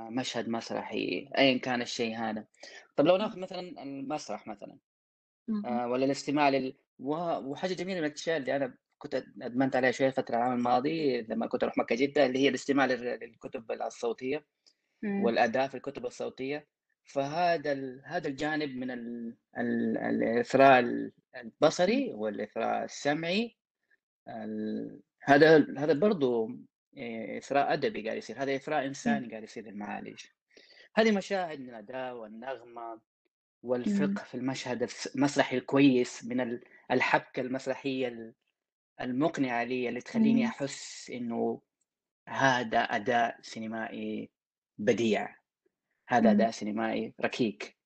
[0.09, 2.45] مشهد مسرحي، أيًا كان الشيء هذا.
[2.95, 3.17] طب لو.
[3.17, 4.79] ناخذ مثلًا المسرح مثلًا.
[5.65, 7.15] آآ والّا الاستماع لل و
[7.51, 11.47] وحاجة جميلة من الأشياء اللي أنا كنت أد أدمنت عليها شوية الفترة العام الماضي لمّا
[11.47, 14.45] كنت أروح مكة جدة، اللي هي الاستماع لل للكتب الصوتية
[15.03, 15.23] إمم.
[15.25, 16.67] والأداء في الكتب الصوتية،
[17.05, 21.13] فهذا ال هذا الجانب من ال ال الإثراء ال
[21.87, 22.03] إمم.
[22.03, 23.57] البصري والإثراء السمعي
[24.29, 26.49] ال هذا هذا برضه
[26.97, 28.87] آآ إثراء أدبي قاعد يصير، هذا إثراء إمم.
[28.87, 30.25] إنساني قاعد يصير للمعالج.
[30.95, 33.01] هذه مشاهد من الأداء والنغمة إمم.
[33.63, 38.33] والفقه في المشهد المسرحي الكويس من ال الحبكة المسرحية ال
[39.01, 40.45] المقنعة لي اللي تخلّيني.
[40.45, 41.61] أحس إنه
[42.29, 44.29] هذا أداء سينمائي
[44.77, 45.35] بديع،
[46.07, 46.31] هذا.
[46.31, 47.77] أداء سينمائي ركيك.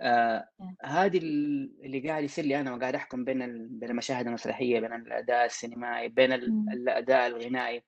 [0.00, 0.48] آه.
[0.84, 5.44] هذه ال اللي قاعد يصير لي أنا وقاعد أحكم بين بين المشاهد المسرحية، بين الأداء
[5.44, 6.70] السينمائي، بين ال إمم.
[6.70, 7.82] الأداء الغنائي،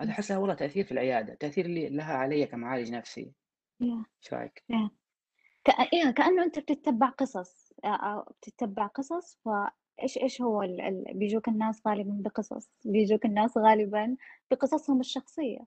[0.00, 0.12] هذا إمم.
[0.12, 3.34] أحسها والله تأثير في العيادة، تأثير لي لها علي كمعالج نفسي،
[3.80, 4.04] ياه!
[4.24, 4.90] إيش رأيك؟ ياه!
[5.64, 11.04] ك إيه كأنه أنت بتتبع قصص أ أو بتتبع قصص فإيش إيش هو ال ال
[11.14, 14.16] بيجوك الناس غالبًا بقصص، بيجوك الناس غالبًا
[14.52, 15.58] بقصصهم الشخصية،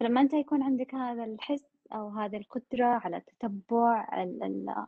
[0.00, 4.86] فلما أنت يكون عندك هذا الحس أو هذه القدرة على تتبع ال ال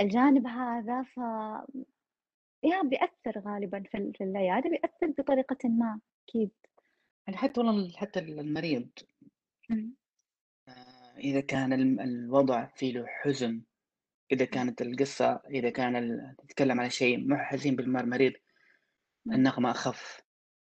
[0.00, 1.20] الجانب هذا ف
[2.64, 6.50] يا بيأثّر غالبًا في ال في العيادة بيأثّر بطريقةٍ ما أكيد.
[7.26, 8.88] يعني حتى والله ال حتى ال المريض
[9.70, 9.94] إمم.
[10.68, 13.62] آآ إذا كان الم الوضع فيه له حزن،
[14.32, 14.64] إذا إمم.
[14.64, 18.32] كانت القصة إذا كان ال تتكلم عن شيء مو حزين المريض
[19.26, 19.40] إمم.
[19.40, 20.22] النغمة أخف،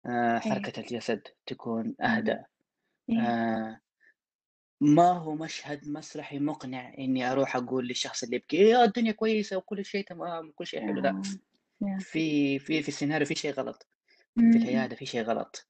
[0.07, 0.69] آآ إيه.
[0.69, 2.19] حركة الجسد تكون اهم.
[2.19, 2.47] أهدأ،
[3.11, 3.29] إيه.
[3.29, 3.81] آآ
[4.81, 9.85] ما هو مشهد مسرحي مقنع إني أروح أقول للشخص اللي يبكي يا الدنيا كويسة وكل
[9.85, 11.21] شيء تمام وكل شيء حلو، لأ،!
[11.83, 12.05] ياه!
[12.05, 13.89] في في في السيناريو في شيء غلط،
[14.51, 14.59] في إمم.
[14.59, 15.68] العيادة في شيء غلط،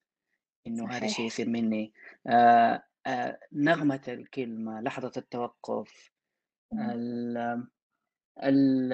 [0.69, 1.27] إنه هذا الشيء.
[1.27, 1.93] يصير مني،
[2.29, 6.13] آآ آآ نغمة الكلمة، لحظة التوقف،.
[6.75, 7.39] ال
[8.45, 8.93] ال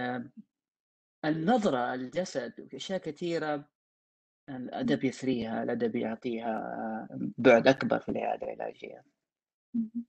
[1.27, 2.55] النظرة، الجسد،
[2.99, 3.71] كثيرة
[4.83, 4.99] إمم.
[4.99, 7.09] الأدب يثريها، الأدب يعطيها
[7.39, 9.05] بُعد أكبر في العيادة العلاجية.
[9.75, 10.07] اهم.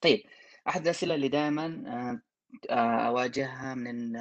[0.00, 0.22] طيب،
[0.68, 2.22] أحد الأسئلة اللي دايمًا آآ
[2.70, 4.16] آآ أواجهها من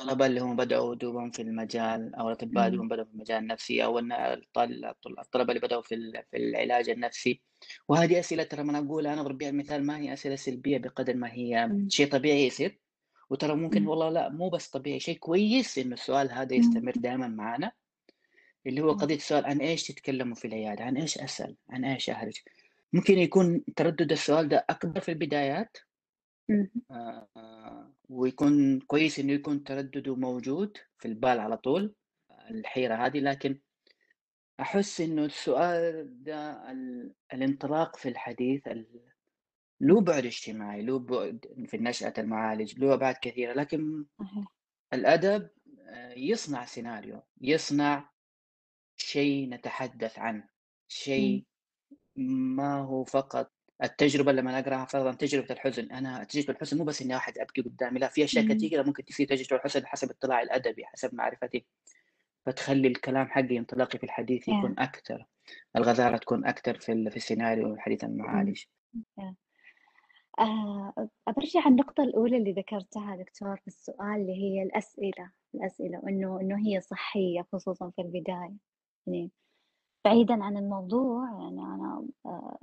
[0.00, 2.68] الطلبة اللي هم بدأوا دوبهم في المجال أو الأطباء.
[2.68, 7.40] دوبهم بدأوا في المجال النفسي أو الطلبة اللي بدأوا في ال في العلاج النفسي،
[7.88, 11.14] وهذه أسئلة ترى لمّا أنا أقولها أنا أضرب بها المثال ما هي أسئلة سلبية بقدر
[11.16, 11.70] ما هي.
[11.88, 12.78] شيء طبيعي يصير،
[13.30, 13.86] وترى ممكن.
[13.86, 16.54] والله لأ مو بس طبيعي، شيء كويس إنه السؤال هذا.
[16.54, 17.72] يستمر دايمًا معانا.
[18.66, 18.92] اللي هو.
[18.92, 22.40] قضية السؤال عن إيش تتكلموا في العيادة، عن إيش أسأل، عن إيش أهرج،
[22.92, 25.76] ممكن يكون تردد السؤال ده أكبر في البدايات
[26.50, 26.84] اهم.
[26.90, 31.94] آآ، ويكون كويس إنه يكون تردده موجود في البال على طول،
[32.50, 33.60] الحيرة هذه، لكن
[34.60, 38.86] أحس إنه السؤال ده ال الانطلاق في الحديث ال
[39.80, 44.44] له بُعد اجتماعي، له بُعد في نشأة المعالج، له أبعاد كثيرة، لكن صحيح.
[44.94, 45.50] الأدب
[45.88, 48.10] آآ، يصنع سيناريو، يصنع
[48.98, 50.48] شيء نتحدث عنه،
[51.18, 51.42] إمم.
[51.42, 51.46] شيء
[52.56, 57.14] ما هو فقط التجربة لمّا أقرأها فرضًا تجربة الحزن، أنا تجربة الحزن مو بس إني
[57.14, 58.44] واحد أبكي قدامي، لأ في أشياء إمم.
[58.44, 61.66] كثيرة ممكن تصير تجربة الحزن حسب اطلاعي الأدبي، حسب معرفتي،
[62.46, 64.78] فتخلّي الكلام حقي انطلاقي في الحديث يكون ياه!
[64.78, 65.26] أكتر،
[65.76, 68.04] الغزارة تكون أكتر في في السيناريو والحديث.
[68.04, 68.64] المعالج.
[69.18, 69.36] ياه!
[70.40, 76.58] آآ أبرجع النقطة الأولى اللي ذكرتها دكتور في السؤال اللي هي الأسئلة، الأسئلة وإنه إنه
[76.68, 78.56] هي صحية خصوصًا في البداية،
[79.06, 79.30] يعني
[80.06, 82.58] بعيدًا عن الموضوع يعني أنا آآ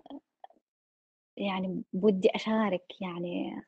[1.37, 3.61] يعني بودي أشارك يعني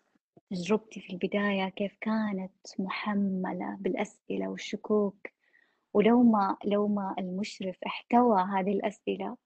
[0.52, 5.28] تجربتي في البداية كيف كانت مُحمّلة بالأسئلة والشكوك،
[5.94, 9.38] ولو ما لو ما المشرف احتوى هذه الأسئلة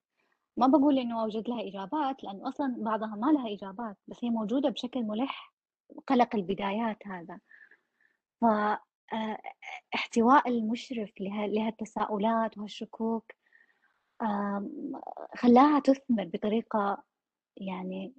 [0.58, 4.70] ما باقول إنه أوجد لها إجابات، لأنه أصلًا بعضها ما لها إجابات، بس هي موجودة
[4.70, 5.54] بشكل مُلِح،
[6.08, 7.40] قلق البدايات هذا.
[8.42, 8.46] ف
[9.14, 9.38] آآ
[9.96, 13.32] احتواء المشرف له لهالتساؤلات وهالشكوك
[15.36, 17.04] خلّاها تُثمر بطريقة
[17.58, 18.14] يعني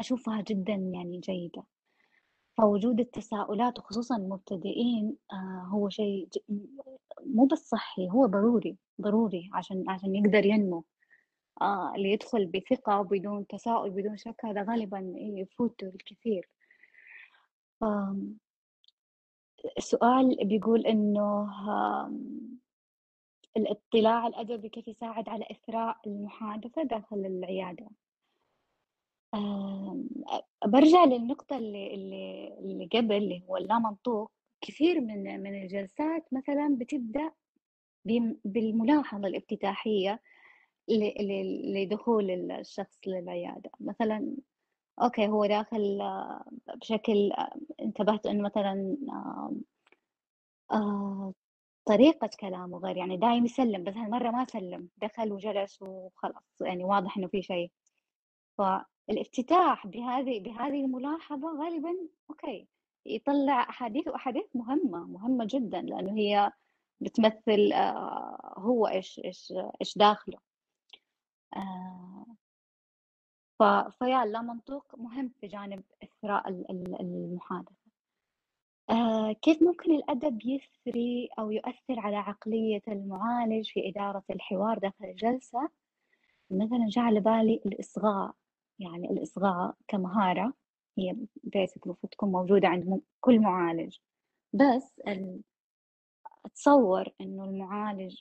[0.00, 1.62] أشوفها جدًا يعني جيدة.
[2.58, 6.28] فوجود التساؤلات وخصوصًا المبتدئين آآ هو شيء
[7.26, 10.84] مو بس صحّي، هو ضروري، ضروري عشان عشان يقدر ينمو.
[11.62, 16.48] آه، اللي يدخل بثقة وبدون تساؤل بدون شك هذا غالبًا يفوته الكثير.
[19.78, 21.48] السؤال بيقول إنه
[23.56, 27.88] الاطلاع الأدبي كيف يساعد على إثراء المحادثة داخل العيادة؟
[30.66, 37.32] بارجع للنقطة اللي اللي اللي قبل اللي هو اللامنطوق، كثير من من الجلسات مثلًا بتبدأ
[38.44, 40.22] بالملاحظة الافتتاحية
[41.74, 44.36] لدخول ال الشخص للعيادة، مثلًا
[45.02, 46.00] أوكي هو داخل
[46.76, 47.32] بشكل
[47.82, 48.96] انتبهت إنه مثلًا
[51.88, 57.16] طريقة كلامه غير، يعني دايم يسلّم بس هالمرّة ما سلّم، دخل وجلس وخلاص، يعني واضح
[57.18, 57.70] إنه في شيء.
[58.58, 61.90] فالافتتاح بهذه بهذه الملاحظة غالبًا
[62.30, 62.68] أوكي،
[63.06, 66.52] يطلّع أحاديث وأحاديث مهمة، مهمة جدًا، لأنه هي
[67.00, 70.38] بتمثّل آآ هو إيش إيش إيش داخله.
[73.58, 73.62] ف
[73.98, 77.77] فيا اللامنطوق مهم في جانب إثراء ال ال المحادثة.
[78.90, 85.68] آآ كيف ممكن الأدب يثري أو يؤثّر على عقلية المعالج في إدارة الحوار داخل الجلسة؟
[86.50, 88.34] مثلًا جه على بالي الإصغاء،
[88.80, 90.54] يعني الإصغاء كمهارة
[90.98, 91.12] هي
[91.56, 93.98] basic المفروض تكون موجودة عند كل معالج،
[94.54, 95.00] بس
[96.46, 98.20] أتصوّر إنه المعالج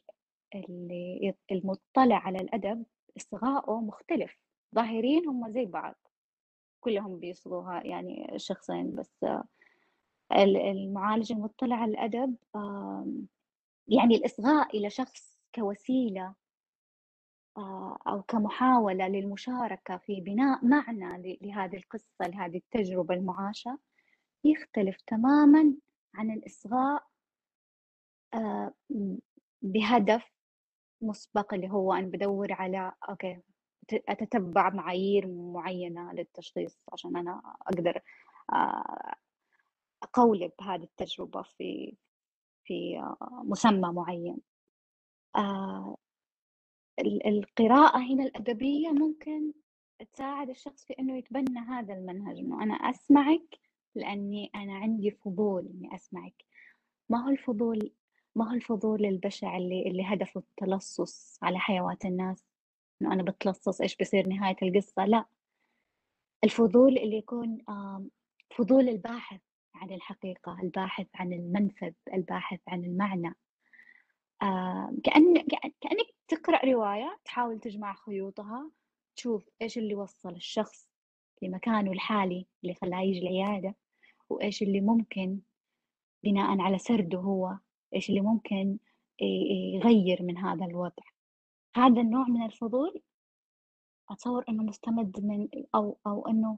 [0.55, 2.85] اللي المُطّلع على الأدب
[3.17, 4.39] إصغائه مختلف،
[4.75, 5.95] ظاهريًا هم زي بعض،
[6.81, 9.11] كلّهم بيصغوا ه يعني شخصين بس.
[9.23, 9.43] ال
[10.33, 12.35] المعالج المُطّلع على الأدب
[13.87, 16.33] يعني الإصغاء إلى شخص كوسيلة
[18.07, 23.79] أو كمحاولة للمشاركة في بناء معنى لهذه القصة، لهذه التجربة المُعاشة،
[24.45, 25.75] يختلف تمامًا
[26.15, 27.03] عن الإصغاء
[29.61, 30.23] بهدف
[31.01, 33.41] مُسبق اللي هو أنا بادوّر على okay
[34.09, 38.01] أتتبع معايير معيّنة للتشخيص عشان أنا أقدر
[40.03, 41.97] أقولب هذه التجربة في
[42.65, 44.37] في آه، مسمى معيّن.
[46.99, 49.53] ال القراءة هنا الأدبية ممكن
[50.13, 53.59] تساعد الشخص في إنه يتبنى هذا المنهج، إنه أنا أسمعِك
[53.95, 56.45] لأني أنا عندي فضول إني أسمعِك،
[57.09, 57.91] ما هو الفضول
[58.35, 62.45] ما هو الفضول البشع اللي اللي هدفه التلصُّص على حيوات الناس،
[63.01, 65.25] إنه أنا باتلصّص إيش بيصير نهاية القصة، لأ،
[66.43, 67.57] الفضول اللي يكون
[68.57, 69.41] فضول الباحث
[69.77, 73.35] عن الحقيقة، الباحث عن المنفذ، الباحث عن المعنى.
[74.41, 75.41] آه، كأن
[75.81, 78.71] كأنك تقرأ رواية تحاول تجمع خيوطها
[79.15, 80.89] تشوف إيش اللي وصل الشخص
[81.41, 83.75] لمكانه الحالي اللي خلاه يجي العيادة
[84.29, 85.39] وإيش اللي ممكن
[86.23, 87.57] بناء على سرده هو
[87.95, 88.77] إيش اللي ممكن
[89.73, 91.03] يغير من هذا الوضع
[91.75, 93.01] هذا النوع من الفضول
[94.09, 96.57] أتصور إنه مستمد من أو أو إنه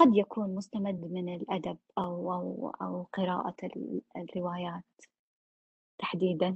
[0.00, 3.56] قد يكون مستمد من الأدب أو أو أو قراءة
[4.16, 4.84] الروايات
[5.98, 6.54] تحديدًا.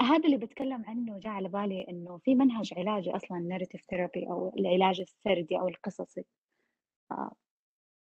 [0.00, 4.54] هذا اللي بتكلم عنه جاء على بالي إنه في منهج علاجي أصلًا narrative therapy أو
[4.58, 6.24] العلاج السردي أو القصصي.
[7.12, 7.32] آه،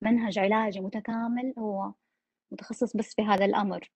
[0.02, 1.92] منهج علاجي متكامل هو
[2.52, 3.90] متخصص بس في هذا الأمر،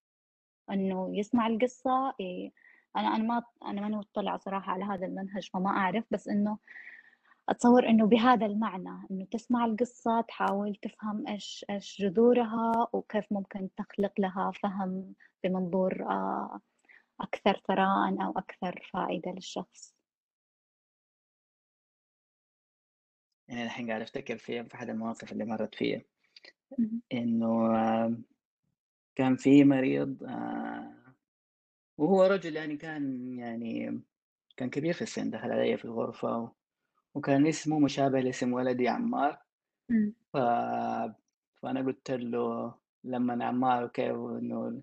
[0.73, 2.53] إنه يسمع القصة ي
[2.97, 6.59] أنا أنا ما أنا ماني مطلعة صراحة على هذا المنهج فما أعرف، بس إنه
[7.49, 14.13] أتصور إنه بهذا المعنى، إنه تسمع القصة تحاول تفهم إيش إيش جذورها وكيف ممكن تخلق
[14.21, 15.15] لها فهم
[15.45, 16.61] بمنظور آه
[17.21, 19.95] أكثر ثراءً أو أكثر فائدة للشخص.
[23.49, 26.03] يعني الحين قاعد أفتكر في في أحد المواقف اللي مرّت فيّا،
[26.79, 27.03] اهم.
[27.13, 27.69] إنه
[29.17, 31.15] كان في مريض آآ
[31.99, 34.01] وهو رجل يعني كان يعني
[34.57, 36.53] كان كبير في السن، دخل عليَّ في الغرفة
[37.15, 39.39] وكان اسمه مشابه لاسم ولدي عمار،.
[40.35, 40.37] ف
[41.63, 44.83] فأنا قُلت له لمّا عمّار وكيف وإنه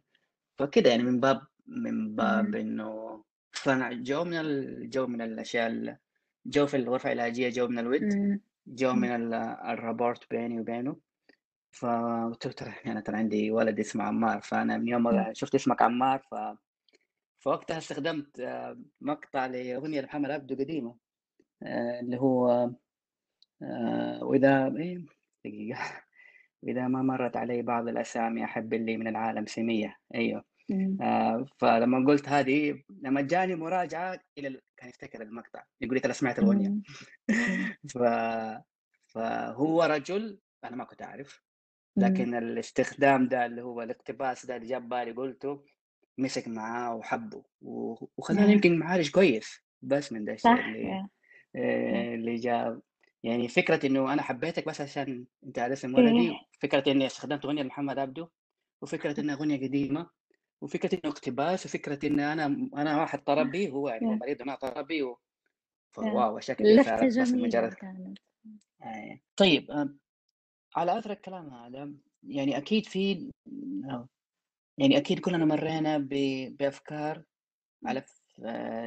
[0.60, 2.56] فكده يعني من باب من باب.
[2.56, 3.24] إنه
[3.54, 5.98] فأنا جو من ال جو من الأشياء ال
[6.46, 8.14] جو في الغرفة العلاجية جو من الوِد،.
[8.68, 8.94] جو.
[8.96, 9.34] من ال
[9.74, 10.98] الرابورت بيني وبينه،
[11.72, 15.04] فقُلت له ترى أنا ترى عندي ولد اسمه عمار، فأنا من يوم.
[15.04, 16.36] ما شُفت اسمك عمار ف
[17.40, 21.09] فوقتها استخدمت آه، مقطع لأغنية لمحمد عبده قديمة آآ
[21.64, 22.50] اللي هو
[23.64, 25.06] آآ وإذا إيه
[25.46, 25.80] دقيقة
[26.64, 30.46] وإذا ما مرّت علي بعض الأسامي أحب اللي من العالم سمية، أيوه.
[30.72, 31.02] إمم.
[31.02, 36.14] آآ فلمّا قُلت هذه لمّا جاني مراجعة إلى ال كان يفتكر المقطع، يقول لي: "ترى
[36.14, 36.84] سمعت الأغنية." إمم.
[37.48, 37.74] إمم.
[37.94, 37.98] ف
[39.08, 41.44] فهو رجل أنا ما كنت أعرف،
[41.98, 42.28] إمم.
[42.28, 45.66] لكن الاستخدام ده اللي هو الاقتباس ده اللي جه ببالي قُلته،
[46.20, 48.54] مسك معاه وحبّه وخلّاني آه.
[48.54, 51.02] يمكن معالج كويس، بس من ده الشيء اللي
[51.56, 52.82] آآ اللي جاب
[53.24, 56.30] يعني فكرة إنه أنا حبيتك بس عشان أنت على اسم إيه.
[56.30, 58.30] ولدي، فكرة إني استخدمت أغنية لمحمد عبده،
[58.82, 60.10] وفكرة إنها أغنية قديمة،
[60.62, 62.46] وفكرة إنه اقتباس، وفكرة إني أنا
[62.76, 65.20] أنا واحد طرب بيه وهو يعني هو مريض وأنا طربي و
[65.94, 68.20] فواو لفتة صارت بس جميلة لمجرد كانت.
[68.84, 69.98] آآ طيب آآ
[70.76, 71.94] على أثر الكلام هذا
[72.24, 73.32] يعني أكيد في
[73.92, 74.10] آه،
[74.80, 76.10] يعني أكيد كلنا مرّينا ب
[76.60, 77.26] بأفكار.
[77.86, 78.04] على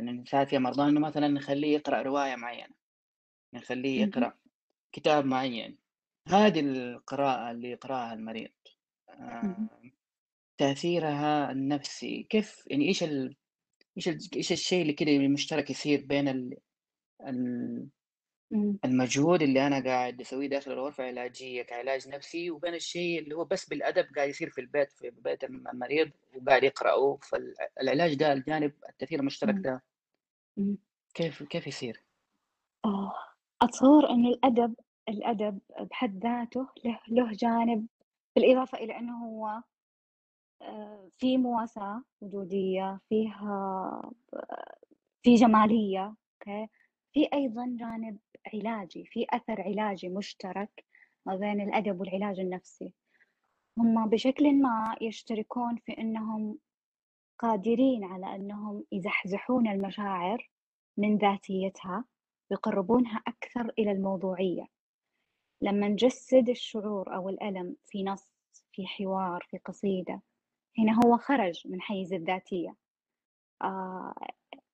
[0.01, 2.75] نساعد فيها مرضانا إنه مثلًا نخلّيه يقرأ رواية معينة،
[3.55, 4.03] نخلّيه.
[4.03, 4.39] يقرأ
[4.93, 5.79] كتاب معين.
[6.29, 8.51] هذه القراءة اللي يقرأها المريض
[9.43, 9.71] اهم.
[9.71, 9.91] آآ
[10.59, 13.37] تأثيرها النفسي كيف يعني إيش ال
[13.97, 16.59] إيش ال إيش الشيء اللي كده مشترك يصير بين ال
[17.29, 17.89] ال
[18.53, 18.79] إمم.
[18.85, 23.69] المجهود اللي أنا قاعد أسويه داخل الغرفة العلاجية كعلاج نفسي، وبين الشيء اللي هو بس
[23.69, 28.73] بالأدب قاعد يصير في البيت في بيت الم المريض وقاعد يقرأه، فال العلاج ده الجانب
[28.89, 29.63] التأثير المشترك إمم.
[29.63, 29.83] ده
[30.59, 30.79] إمم.
[31.15, 32.03] كيف كيف يصير؟
[32.85, 33.13] آه.
[33.63, 34.75] أتصوّر إنه الأدب
[35.09, 37.87] الأدب بحد ذاته له له جانب
[38.37, 39.63] بالإضافة إلى إنه هو
[40.63, 44.13] آآ في مواساة وجودية، فيها
[45.23, 46.69] في جمالية، أوكي،
[47.13, 48.19] في أيضًا جانب
[48.55, 50.85] علاجي، في أثر علاجي مشترك
[51.27, 52.93] ما بين الأدب والعلاج النفسي،
[53.79, 56.59] هم بشكلٍ ما يشتركون في إنهم
[57.39, 60.51] قادرين على إنهم يزحزحون المشاعر
[60.97, 62.05] من ذاتيتها
[62.51, 64.67] ويقربونها أكثر إلى الموضوعية،
[65.63, 68.31] لما نجسد الشعور أو الألم في نص،
[68.73, 70.23] في حوار، في قصيدة،
[70.79, 72.77] هنا هو خرج من حيز الذاتية،
[73.63, 74.15] آه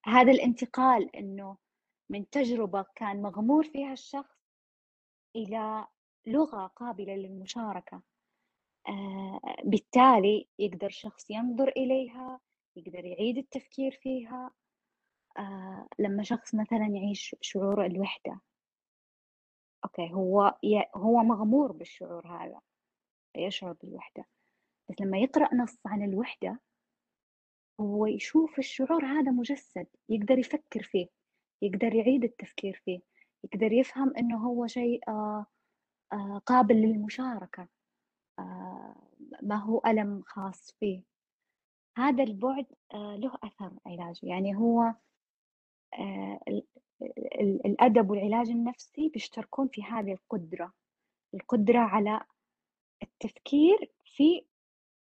[0.04, 1.56] هذا الانتقال إنه
[2.10, 4.38] من تجربة كان مغمور فيها الشخص
[5.36, 5.86] إلى
[6.26, 8.02] لغة قابلة للمشاركة،
[8.88, 12.40] آه بالتالي يقدر الشخص ينظر إليها،
[12.76, 14.50] يقدر يعيد التفكير فيها،
[15.38, 18.40] آه لما شخص مثلًا يعيش شعور الوحدة،
[19.84, 20.58] أوكي هو
[20.96, 22.60] هو مغمور بالشعور هذا،
[23.36, 24.24] يشعر بالوحدة،
[24.90, 26.60] بس لما يقرأ نص عن الوحدة
[27.80, 31.06] هو يشوف الشعور هذا مجسد، يقدر يفكر فيه،
[31.62, 33.00] يقدر يعيد التفكير فيه،
[33.44, 35.46] يقدر يفهم إنه هو شيء آه
[36.12, 37.68] آه قابل للمشاركة،
[38.38, 38.96] آه
[39.42, 41.02] ما هو ألم خاص فيه،
[41.98, 44.94] هذا البُعد له أثر علاجي، يعني هو
[46.48, 46.64] ال
[47.40, 50.72] ال الأدب والعلاج النفسي بيشتركون في هذه القدرة،
[51.34, 52.20] القدرة على
[53.02, 54.44] التفكير في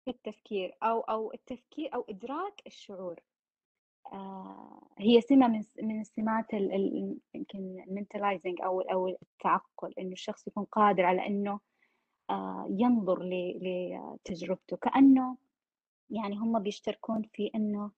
[0.08, 3.20] التفكير أو أو التفكير أو إدراك الشعور.
[4.12, 6.00] آه، هي سمة من من
[6.54, 11.60] ال يمكن الmentalizing أو أو التعقل، إنه الشخص يكون قادر على إنه
[12.30, 13.22] آآ ينظر
[13.62, 15.36] لتجربته، كأنه
[16.10, 17.90] يعني هم بيشتركون في إنه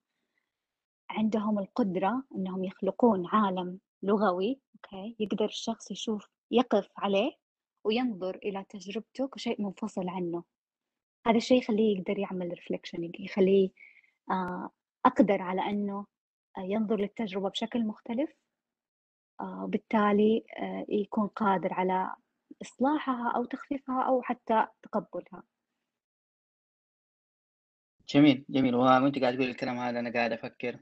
[1.11, 7.33] عندهم القدرة إنهم يخلقون عالم لغوي، أوكي، يقدر الشخص يشوف يقف عليه
[7.85, 10.45] وينظر إلى تجربته كشيء منفصل عنه،
[11.27, 13.71] هذا الشيء يخلّيه يقدر يعمل reflection يخلّيه
[14.31, 14.71] آه،
[15.07, 16.07] أقدر على إنه
[16.59, 18.31] ينظر للتجربة بشكل مختلف
[19.41, 22.15] آه، وبالتالي آه، يكون قادر على
[22.63, 25.43] إصلاحها أو تخفيفها أو حتى تقبلها.
[28.09, 30.81] جميل، جميل، وأنتِ قاعدة تقولي الكلام هذا أنا قاعد أفكر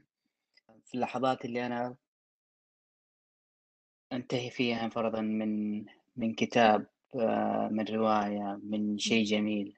[0.85, 1.95] في اللحظات اللي أنا
[4.13, 6.87] أنتهي فيها فرضًا من من كتاب
[7.71, 8.97] من رواية، من.
[8.97, 9.77] شيء جميل،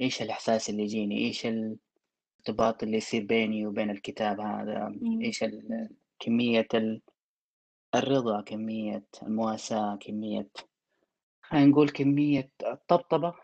[0.00, 1.46] إيش الإحساس اللي يجيني، إيش
[2.48, 5.32] الارتباط اللي يصير بيني وبين الكتاب هذا، ال إمم،
[6.20, 7.02] كمية ال
[7.94, 10.48] الرضا، كمية المواساة، كمية
[11.42, 13.34] خلينا نقول كمية الطبطبة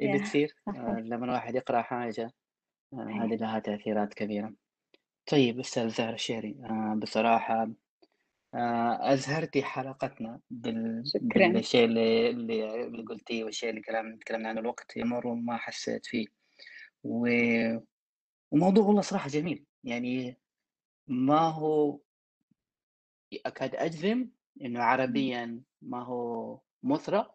[0.00, 0.18] اللي!
[0.18, 2.32] تصير صحيح، لمّا الواحد يقرأ حاجة
[2.94, 3.36] آآ، هذه صحيح.
[3.36, 4.54] لها تأثيرات كبيرة.
[5.32, 7.62] طيب أستاذ زهرة الشهري آآ، بصراحة
[8.54, 11.52] آآ أزهرتِ حلقتنا بال شكرًا.
[11.52, 16.26] بالشيء اللي اللي اللي قُلتيه والشيء اللي كلام تكلمنا عنه، الوقت يمر وما حسيت فيه،
[17.04, 17.26] و
[18.54, 20.38] وموضوع والله صراحة جميل، يعني
[21.08, 22.00] ما هو
[23.46, 24.28] أكاد أجزم
[24.62, 27.34] إنه إمم، عربيًا ما هو مُثرى،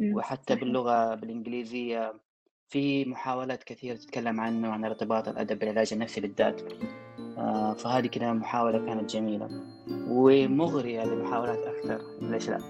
[0.00, 2.20] إمم، وحتى صحيح، باللغة بالإنجليزية
[2.68, 6.62] في محاولات كثيرة تتكلم عنه، عن ارتباط الأدب بالعلاج النفسي بالذات،
[7.38, 12.60] آآ فهذه كده محاولة كانت جميلة، إمم، ومغرية لمحاولات أكثر، ليش لأ؟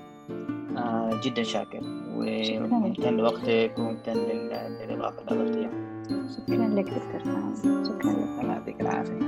[0.79, 1.81] آه جدًا شاكر،
[2.17, 4.49] وممتن لوقتِك وممتن لل
[4.81, 9.21] للإضافة اللي أضفتيها، شكرا لك دكتور فاز شكرا لك الله يعطيك العافيه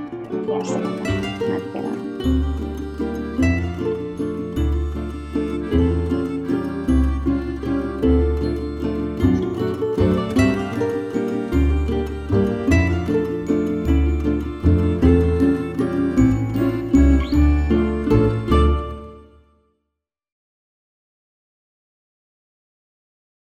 [0.47, 1.03] مع السلامه